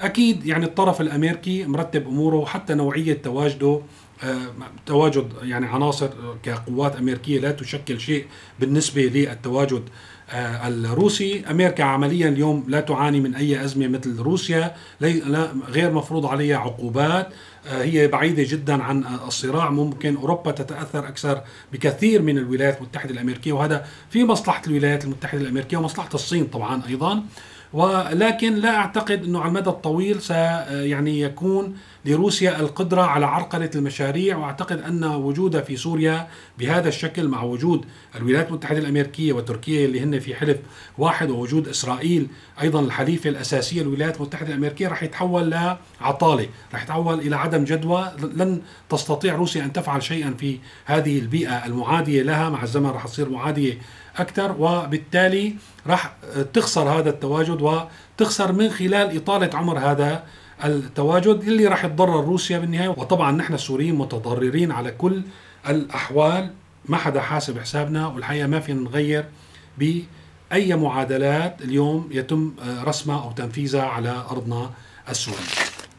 أكيد 0.00 0.46
يعني 0.46 0.64
الطرف 0.64 1.00
الأمريكي 1.00 1.64
مرتب 1.64 2.06
أموره 2.06 2.36
وحتى 2.36 2.74
نوعية 2.74 3.14
تواجده 3.14 3.80
آه، 4.24 4.52
تواجد 4.86 5.32
يعني 5.42 5.66
عناصر 5.66 6.10
كقوات 6.42 6.96
أمريكية 6.96 7.40
لا 7.40 7.50
تشكل 7.50 8.00
شيء 8.00 8.26
بالنسبة 8.60 9.02
للتواجد 9.02 9.82
الروسي. 10.32 11.44
أمريكا 11.50 11.84
عمليا 11.84 12.28
اليوم 12.28 12.64
لا 12.68 12.80
تعاني 12.80 13.20
من 13.20 13.34
أي 13.34 13.64
أزمة 13.64 13.88
مثل 13.88 14.18
روسيا. 14.18 14.74
غير 15.68 15.92
مفروض 15.92 16.26
عليها 16.26 16.58
عقوبات. 16.58 17.28
آه، 17.66 17.82
هي 17.82 18.08
بعيدة 18.08 18.42
جدا 18.46 18.82
عن 18.82 19.04
الصراع. 19.26 19.70
ممكن 19.70 20.16
أوروبا 20.16 20.50
تتأثر 20.50 21.08
أكثر 21.08 21.42
بكثير 21.72 22.22
من 22.22 22.38
الولايات 22.38 22.78
المتحدة 22.78 23.10
الأمريكية 23.10 23.52
وهذا 23.52 23.86
في 24.10 24.24
مصلحة 24.24 24.62
الولايات 24.66 25.04
المتحدة 25.04 25.42
الأمريكية 25.42 25.76
ومصلحة 25.76 26.10
الصين 26.14 26.44
طبعا 26.44 26.82
أيضا. 26.88 27.22
ولكن 27.72 28.54
لا 28.54 28.76
أعتقد 28.76 29.24
أنه 29.24 29.40
على 29.40 29.48
المدى 29.48 29.70
الطويل 29.70 30.22
سي 30.22 30.34
يعني 30.70 31.20
يكون 31.20 31.76
لروسيا 32.04 32.60
القدرة 32.60 33.02
على 33.02 33.26
عرقله 33.26 33.70
المشاريع 33.74 34.36
وأعتقد 34.36 34.80
أن 34.80 35.04
وجودها 35.04 35.60
في 35.60 35.76
سوريا 35.76 36.28
بهذا 36.58 36.88
الشكل 36.88 37.28
مع 37.28 37.42
وجود 37.42 37.84
الولايات 38.16 38.48
المتحدة 38.48 38.78
الأمريكية 38.78 39.32
وتركيا 39.32 39.86
اللي 39.86 40.00
هن 40.00 40.18
في 40.18 40.34
حلف 40.34 40.58
واحد 40.98 41.30
ووجود 41.30 41.68
إسرائيل 41.68 42.26
أيضا 42.62 42.80
الحليفة 42.80 43.30
الأساسية 43.30 43.82
للولايات 43.82 44.16
المتحدة 44.16 44.48
الأمريكية 44.48 44.88
رح 44.88 45.02
يتحول 45.02 45.50
لعطالة، 45.50 46.48
رح 46.74 46.82
يتحول 46.82 47.18
إلى 47.18 47.36
عدم 47.36 47.64
جدوى، 47.64 48.12
لن 48.36 48.62
تستطيع 48.88 49.34
روسيا 49.34 49.64
أن 49.64 49.72
تفعل 49.72 50.02
شيئا 50.02 50.34
في 50.38 50.58
هذه 50.84 51.18
البيئة 51.18 51.66
المعادية 51.66 52.22
لها 52.22 52.48
مع 52.48 52.62
الزمن 52.62 52.90
رح 52.90 53.06
تصير 53.06 53.28
معادية 53.28 53.78
أكثر 54.18 54.56
وبالتالي 54.58 55.54
راح 55.86 56.12
تخسر 56.52 56.88
هذا 56.88 57.10
التواجد 57.10 57.62
وتخسر 57.62 58.52
من 58.52 58.70
خلال 58.70 59.16
إطالة 59.16 59.50
عمر 59.54 59.78
هذا 59.78 60.24
التواجد 60.64 61.42
اللي 61.42 61.66
راح 61.66 61.86
تضرر 61.86 62.24
روسيا 62.24 62.58
بالنهاية 62.58 62.88
وطبعا 62.88 63.32
نحن 63.32 63.54
السوريين 63.54 63.94
متضررين 63.94 64.72
على 64.72 64.90
كل 64.90 65.22
الأحوال 65.68 66.50
ما 66.84 66.96
حدا 66.96 67.20
حاسب 67.20 67.58
حسابنا 67.58 68.06
والحقيقة 68.06 68.46
ما 68.46 68.60
فينا 68.60 68.80
نغير 68.80 69.24
بأي 69.78 70.76
معادلات 70.76 71.62
اليوم 71.62 72.08
يتم 72.12 72.54
رسمها 72.84 73.22
أو 73.24 73.32
تنفيذها 73.32 73.82
على 73.82 74.24
أرضنا 74.30 74.70
السورية. 75.08 75.38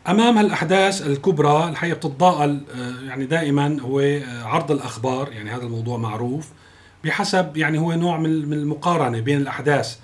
أمام 0.08 0.38
هالأحداث 0.38 1.08
الكبرى 1.08 1.70
الحقيقة 1.70 1.96
بتتضاءل 1.96 2.62
يعني 3.08 3.26
دائما 3.26 3.78
هو 3.82 4.20
عرض 4.44 4.72
الأخبار 4.72 5.32
يعني 5.32 5.50
هذا 5.50 5.64
الموضوع 5.64 5.98
معروف 5.98 6.50
بحسب 7.04 7.58
يعني 7.58 7.80
هو 7.80 7.94
نوع 7.94 8.18
من 8.18 8.54
المقارنة 8.54 9.20
بين 9.20 9.38
الأحداث 9.38 9.98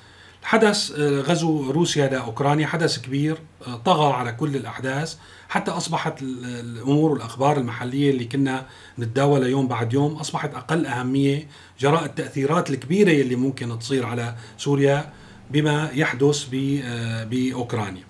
حدث 0.48 0.92
آه، 0.92 1.22
غزو 1.22 1.72
روسيا 1.72 2.08
لاوكرانيا 2.08 2.68
حدث 2.68 3.00
كبير 3.00 3.38
آه، 3.68 3.76
طغى 3.76 4.14
على 4.14 4.32
كل 4.32 4.56
الأحداث 4.56 5.18
حتى 5.50 5.72
أصبحت 5.72 6.22
الأمور 6.22 7.12
والاخبار 7.12 7.58
المحلية 7.58 8.12
اللي 8.12 8.26
كنا 8.26 8.66
نتداولها 9.00 9.48
يوم 9.48 9.68
بعد 9.68 9.94
يوم 9.94 10.14
أصبحت 10.14 10.56
أقل 10.56 10.86
أهمية 10.86 11.48
جراء 11.80 12.06
التأثيرات 12.06 12.70
الكبيرة 12.70 13.22
اللي 13.22 13.36
ممكن 13.36 13.80
تصير 13.80 14.06
على 14.06 14.36
سوريا 14.58 15.14
بما 15.52 15.90
يحدث 15.94 16.48
آه، 16.84 17.24
بأوكرانيا. 17.24 18.04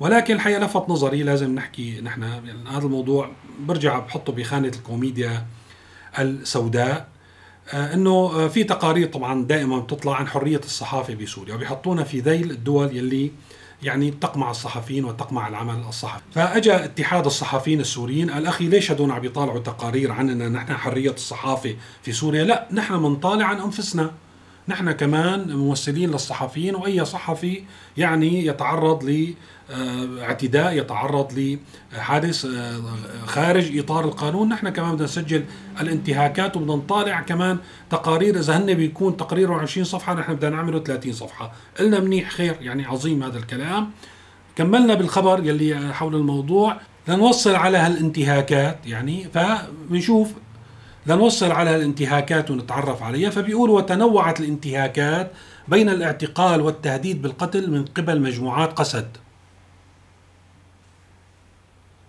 ولكن 0.00 0.34
الحقيقة 0.34 0.64
لفت 0.64 0.88
نظري 0.88 1.22
لازم 1.22 1.54
نحكي 1.54 2.00
نحن 2.00 2.22
يعني 2.22 2.68
هذا 2.70 2.86
الموضوع 2.86 3.30
برجع 3.60 3.98
بحطه 3.98 4.32
بخانة 4.32 4.68
الكوميديا 4.68 5.46
السوداء 6.18 7.08
إنه 7.72 8.10
آه، 8.10 8.48
في 8.48 8.64
تقارير 8.64 9.08
طبعا 9.08 9.44
دائما 9.44 9.78
بتطلع 9.78 10.14
عن 10.16 10.26
حرية 10.26 10.60
الصحافة 10.64 11.14
بسوريا 11.14 11.54
وبيحطونا 11.54 12.04
في 12.04 12.20
ذيل 12.20 12.50
الدول 12.50 12.96
يلي 12.96 13.30
يعني 13.82 14.10
تقمع 14.10 14.50
الصحفيين 14.50 15.04
وتقمع 15.04 15.48
العمل 15.48 15.84
الصحفي. 15.88 16.22
فاجى 16.34 16.74
اتحاد 16.74 17.26
الصحفيين 17.26 17.80
السوريين 17.80 18.30
قال 18.30 18.46
أخي 18.46 18.66
ليش 18.68 18.90
هدول 18.90 19.10
عم 19.10 19.24
يطالعوا 19.24 19.58
تقارير 19.58 20.12
عننا 20.12 20.48
نحن 20.48 20.76
حرية 20.76 21.10
الصحافة 21.10 21.76
في 22.02 22.12
سوريا؟ 22.12 22.44
لا 22.44 22.68
نحن 22.72 23.02
بنطالع 23.02 23.46
عن 23.46 23.60
أنفسنا. 23.60 24.10
نحن 24.68 24.92
كمان 24.92 25.56
ممثلين 25.56 26.10
للصحفيين 26.10 26.74
وأي 26.74 27.04
صحفي 27.04 27.62
يعني 27.96 28.46
يتعرض 28.46 29.04
ل 29.04 29.34
آه، 29.70 30.70
يتعرض 30.72 31.58
لحادث 31.92 32.44
آه، 32.44 32.80
خارج 33.26 33.78
إطار 33.78 34.04
القانون. 34.04 34.48
نحن 34.48 34.68
كمان 34.68 34.92
بدنا 34.92 35.04
نسجل 35.04 35.44
الانتهاكات 35.80 36.56
وبدنا 36.56 36.76
نطالع 36.76 37.20
كمان 37.20 37.58
تقارير. 37.90 38.38
إذا 38.38 38.56
هن 38.56 38.74
بيكون 38.74 39.16
تقريره 39.16 39.54
20 39.54 39.84
صفحة 39.84 40.14
نحن 40.14 40.34
بدنا 40.34 40.50
نعمله 40.50 40.78
30 40.78 41.12
صفحة. 41.12 41.52
قلنا 41.78 42.00
منيح 42.00 42.30
خير 42.30 42.56
يعني 42.60 42.86
عظيم 42.86 43.22
هذا 43.22 43.38
الكلام. 43.38 43.90
كملنا 44.56 44.94
بالخبر 44.94 45.46
يلي 45.46 45.94
حول 45.94 46.14
الموضوع. 46.14 46.76
لنوصل 47.08 47.54
على 47.54 47.78
هالانتهاكات 47.78 48.78
يعني 48.86 49.28
فبنشوف 49.34 50.32
لنوصل 51.08 51.52
على 51.52 51.76
الانتهاكات 51.76 52.50
ونتعرف 52.50 53.02
عليها. 53.02 53.30
فبيقول 53.30 53.70
وتنوعت 53.70 54.40
الانتهاكات 54.40 55.32
بين 55.68 55.88
الاعتقال 55.88 56.60
والتهديد 56.60 57.22
بالقتل 57.22 57.70
من 57.70 57.84
قبل 57.84 58.20
مجموعات 58.20 58.72
قسد 58.72 59.16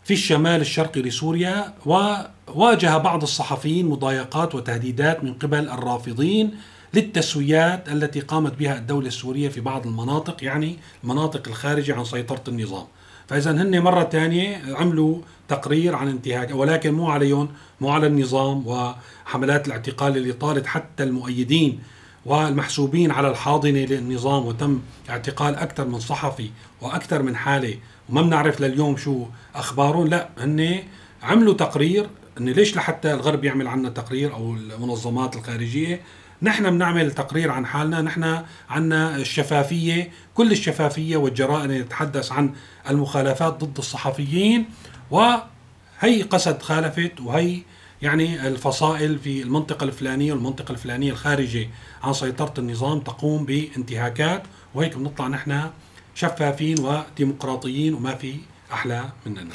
في 0.03 0.13
الشمال 0.13 0.61
الشرقي 0.61 1.01
لسوريا 1.01 1.73
وواجه 1.85 2.97
بعض 2.97 3.21
الصحفيين 3.21 3.85
مضايقات 3.85 4.55
وتهديدات 4.55 5.23
من 5.23 5.33
قبل 5.33 5.69
الرافضين 5.69 6.51
للتسويات 6.93 7.89
التي 7.89 8.19
قامت 8.19 8.53
بها 8.53 8.77
الدولة 8.77 9.07
السورية 9.07 9.49
في 9.49 9.61
بعض 9.61 9.87
المناطق 9.87 10.43
يعني 10.43 10.77
المناطق 11.03 11.47
الخارجة 11.47 11.95
عن 11.95 12.05
سيطرة 12.05 12.43
النظام. 12.47 12.85
فإذا 13.29 13.51
هن 13.51 13.79
مرة 13.79 14.03
ثانية 14.03 14.61
عملوا 14.75 15.17
تقرير 15.47 15.95
عن 15.95 16.07
انتهاك 16.07 16.51
ولكن 16.51 16.93
مو 16.93 17.09
عليهم 17.09 17.49
مو 17.81 17.89
على 17.89 18.07
النظام 18.07 18.67
وحملات 18.67 19.67
الاعتقال 19.67 20.17
اللي 20.17 20.33
طالت 20.33 20.67
حتى 20.67 21.03
المؤيدين 21.03 21.79
والمحسوبين 22.25 23.11
على 23.11 23.27
الحاضنة 23.27 23.79
للنظام 23.79 24.45
وتم 24.45 24.81
اعتقال 25.09 25.55
أكثر 25.55 25.87
من 25.87 25.99
صحفي 25.99 26.49
وأكثر 26.81 27.21
من 27.21 27.35
حالة. 27.35 27.77
وما 28.09 28.21
بنعرف 28.21 28.61
لليوم 28.61 28.97
شو 28.97 29.25
أخبارهم. 29.55 30.07
لا 30.07 30.29
هن 30.37 30.83
عملوا 31.23 31.53
تقرير 31.53 32.09
ان 32.37 32.49
ليش 32.49 32.75
لحتى 32.75 33.13
الغرب 33.13 33.43
يعمل 33.43 33.67
عنا 33.67 33.89
تقرير 33.89 34.33
أو 34.33 34.53
المنظمات 34.53 35.35
الخارجية؟ 35.35 36.01
نحن 36.41 36.71
بنعمل 36.71 37.11
تقرير 37.11 37.51
عن 37.51 37.65
حالنا 37.65 38.01
نحن 38.01 38.43
عنا 38.69 39.15
الشفافية 39.15 40.11
كل 40.33 40.51
الشفافية 40.51 41.17
والجراءه 41.17 41.65
نتحدث 41.65 42.31
عن 42.31 42.53
المخالفات 42.89 43.63
ضد 43.63 43.77
الصحفيين 43.77 44.65
وهي 45.11 46.21
قسد 46.29 46.61
خالفت 46.61 47.11
وهي 47.21 47.61
يعني 48.01 48.47
الفصائل 48.47 49.19
في 49.19 49.41
المنطقة 49.41 49.83
الفلانية 49.83 50.33
والمنطقة 50.33 50.71
الفلانية 50.71 51.11
الخارجة 51.11 51.69
عن 52.03 52.13
سيطرة 52.13 52.53
النظام 52.57 52.99
تقوم 52.99 53.45
بانتهاكات 53.45 54.43
وهيك 54.75 54.97
بنطلع 54.97 55.27
نحن 55.27 55.69
شفافين 56.15 56.75
وديمقراطيين 56.79 57.93
وما 57.93 58.15
في 58.15 58.35
أحلى 58.73 59.03
مننا. 59.25 59.49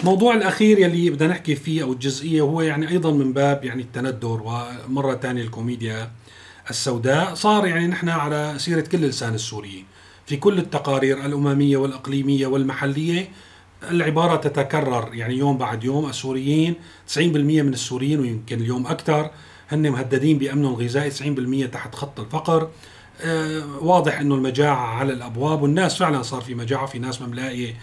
الموضوع 0.00 0.34
الأخير 0.34 0.78
يلي 0.78 1.10
بدنا 1.10 1.28
نحكي 1.28 1.54
فيه 1.54 1.82
أو 1.82 1.92
الجزئية 1.92 2.40
هو 2.40 2.60
يعني 2.62 2.88
أيضا 2.88 3.12
من 3.12 3.32
باب 3.32 3.64
يعني 3.64 3.82
التندر 3.82 4.42
ومرة 4.44 5.14
ثانية 5.14 5.42
الكوميديا 5.42 6.10
السوداء 6.70 7.34
صار 7.34 7.66
يعني 7.66 7.86
نحن 7.86 8.08
على 8.08 8.54
سيرة 8.56 8.80
كل 8.80 8.98
لسان 8.98 9.34
السوريين 9.34 9.84
في 10.26 10.36
كل 10.36 10.58
التقارير 10.58 11.26
الأممية 11.26 11.76
والإقليمية 11.76 12.46
والمحلية 12.46 13.28
العبارة 13.90 14.36
تتكرر. 14.36 15.14
يعني 15.14 15.34
يوم 15.34 15.58
بعد 15.58 15.84
يوم 15.84 16.08
السوريين 16.08 16.74
90% 17.14 17.18
من 17.62 17.72
السوريين 17.72 18.20
ويمكن 18.20 18.60
اليوم 18.60 18.86
أكثر 18.86 19.30
هن 19.70 19.90
مهددين 19.90 20.38
بأمنهم 20.38 20.74
الغذائي 20.74 21.10
90% 21.10 21.70
تحت 21.72 21.94
خط 21.94 22.20
الفقر. 22.20 22.68
آه، 23.22 23.62
واضح 23.80 24.20
إنه 24.20 24.34
المجاعة 24.34 24.86
على 24.86 25.12
الأبواب 25.12 25.62
والناس 25.62 25.98
فعلا 25.98 26.22
صار 26.22 26.40
في 26.40 26.54
مجاعة 26.54 26.86
في 26.86 26.98
ناس 26.98 27.22
آه، 27.22 27.74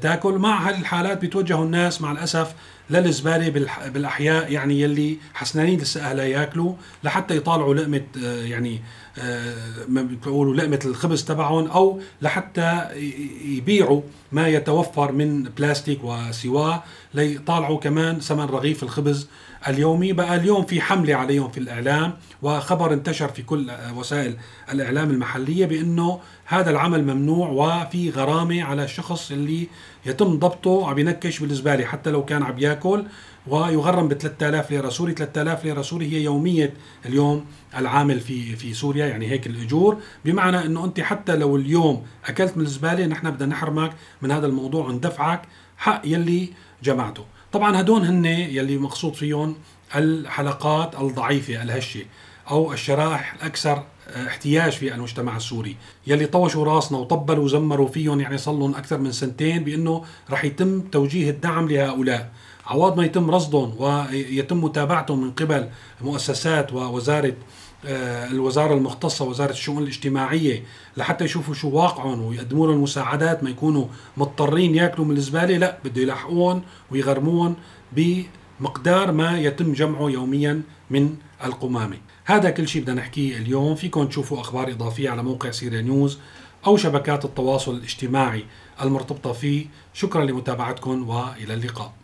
تاكل 0.00 0.32
مع 0.32 0.70
هذه 0.70 0.80
الحالات 0.80 1.20
بيتوجهوا 1.20 1.64
الناس 1.64 2.00
مع 2.00 2.12
الأسف 2.12 2.54
للزبالة 2.90 3.48
بالأحياء 3.88 4.52
يعني 4.52 4.80
يلي 4.80 5.18
حسنانين 5.34 5.78
لسه 5.78 6.10
أهلها 6.10 6.24
ياكلوا 6.24 6.74
لحتى 7.04 7.36
يطالعوا 7.36 7.74
لقمة 7.74 8.02
آه، 8.24 8.42
يعني 8.42 8.80
ما 9.88 10.02
بيقولوا 10.02 10.54
لقمة 10.56 10.80
الخبز 10.84 11.24
تبعهم 11.24 11.66
أو 11.66 12.00
لحتى 12.22 12.88
يبيعوا 13.44 14.00
ما 14.32 14.48
يتوفر 14.48 15.12
من 15.12 15.42
بلاستيك 15.42 15.98
وسواه 16.04 16.82
ليطالعوا 17.14 17.78
كمان 17.78 18.20
ثمن 18.20 18.44
رغيف 18.44 18.82
الخبز 18.82 19.28
اليومي. 19.68 20.12
بقى 20.12 20.36
اليوم 20.36 20.64
في 20.64 20.80
حملة 20.80 21.14
عليهم 21.14 21.50
في 21.50 21.58
الإعلام 21.58 22.12
وخبر 22.42 22.92
انتشر 22.92 23.28
في 23.28 23.42
كل 23.42 23.70
وسائل 23.96 24.36
الإعلام 24.72 25.10
المحلية 25.10 25.66
بأنه 25.66 26.20
هذا 26.44 26.70
العمل 26.70 27.04
ممنوع 27.04 27.48
وفي 27.48 28.10
غرامة 28.10 28.62
على 28.62 28.84
الشخص 28.84 29.30
اللي 29.30 29.66
يتم 30.06 30.38
ضبطه 30.38 30.88
عم 30.90 30.98
ينكش 30.98 31.38
بالزبالة 31.38 31.84
حتى 31.84 32.10
لو 32.10 32.24
كان 32.24 32.42
عم 32.42 32.58
ياكل. 32.58 33.04
ويغرم 33.46 34.08
ب 34.08 34.14
3000 34.14 34.70
ليرة 34.70 34.88
سوري. 34.88 35.12
3000 35.12 35.64
ليرة 35.64 35.82
سوري 35.82 36.12
هي 36.12 36.22
يومية 36.22 36.74
اليوم 37.06 37.44
العامل 37.76 38.20
في 38.20 38.56
في 38.56 38.74
سوريا 38.74 39.06
يعني 39.06 39.30
هيك 39.30 39.46
الأجور. 39.46 39.98
بمعنى 40.24 40.66
إنه 40.66 40.84
أنت 40.84 41.00
حتى 41.00 41.36
لو 41.36 41.56
اليوم 41.56 42.02
أكلت 42.24 42.56
من 42.56 42.64
الزبالة 42.64 43.06
نحن 43.06 43.30
بدنا 43.30 43.48
نحرمك 43.48 43.92
من 44.22 44.30
هذا 44.30 44.46
الموضوع 44.46 44.86
وندفعك 44.86 45.42
حق 45.76 46.02
يلي 46.04 46.48
جمعته. 46.82 47.24
طبعا 47.52 47.80
هدول 47.80 48.02
هن 48.02 48.24
يلي 48.24 48.78
مقصود 48.78 49.14
فيهم 49.14 49.56
الحلقات 49.96 51.00
الضعيفة 51.00 51.62
الهشة 51.62 52.04
أو 52.50 52.72
الشرائح 52.72 53.34
الأكثر 53.34 53.84
احتياج 54.26 54.72
في 54.72 54.94
المجتمع 54.94 55.36
السوري. 55.36 55.76
يلي 56.06 56.26
طوشوا 56.26 56.64
راسنا 56.64 56.98
وطبلوا 56.98 57.44
وزمروا 57.44 57.88
فيهم 57.88 58.20
يعني 58.20 58.38
صار 58.38 58.54
لهم 58.54 58.74
أكثر 58.74 58.98
من 58.98 59.12
سنتين 59.12 59.64
بأنه 59.64 60.04
رح 60.30 60.44
يتم 60.44 60.80
توجيه 60.80 61.30
الدعم 61.30 61.68
لهؤلاء. 61.68 62.30
عوض 62.66 62.96
ما 62.96 63.04
يتم 63.04 63.30
رصدهم 63.30 63.74
ويتم 63.78 64.64
متابعتهم 64.64 65.20
من 65.20 65.30
قبل 65.30 65.68
مؤسسات 66.00 66.72
ووزارة 66.72 67.34
آه، 67.86 68.30
الوزارة 68.30 68.74
المختصة 68.74 69.24
وزارة 69.24 69.50
الشؤون 69.50 69.82
الاجتماعية 69.82 70.64
لحتى 70.96 71.24
يشوفوا 71.24 71.54
شو 71.54 71.70
واقعهم 71.70 72.22
ويقدموا 72.22 72.66
لهم 72.66 72.82
مساعدات 72.82 73.44
ما 73.44 73.50
يكونوا 73.50 73.86
مضطرين 74.16 74.74
ياكلوا 74.74 75.06
من 75.06 75.16
الزبالة. 75.16 75.56
لا 75.56 75.78
بده 75.84 76.02
يلحقوهم 76.02 76.62
ويغرموهم 76.90 77.56
بمقدار 77.92 79.12
ما 79.12 79.38
يتم 79.38 79.72
جمعه 79.72 80.10
يوميا 80.10 80.62
من 80.90 81.16
القمامة. 81.44 81.96
هذا 82.24 82.50
كل 82.50 82.68
شيء 82.68 82.82
بدنا 82.82 82.94
نحكيه 82.94 83.36
اليوم. 83.36 83.74
فيكم 83.74 84.06
تشوفوا 84.06 84.40
أخبار 84.40 84.70
إضافية 84.70 85.10
على 85.10 85.22
موقع 85.22 85.50
سيريا 85.50 85.80
نيوز 85.80 86.18
أو 86.66 86.76
شبكات 86.76 87.24
التواصل 87.24 87.74
الاجتماعي 87.74 88.44
المرتبطة 88.82 89.32
فيه. 89.32 89.66
شكرا 89.94 90.24
لمتابعتكم 90.24 91.08
وإلى 91.08 91.54
اللقاء. 91.54 92.03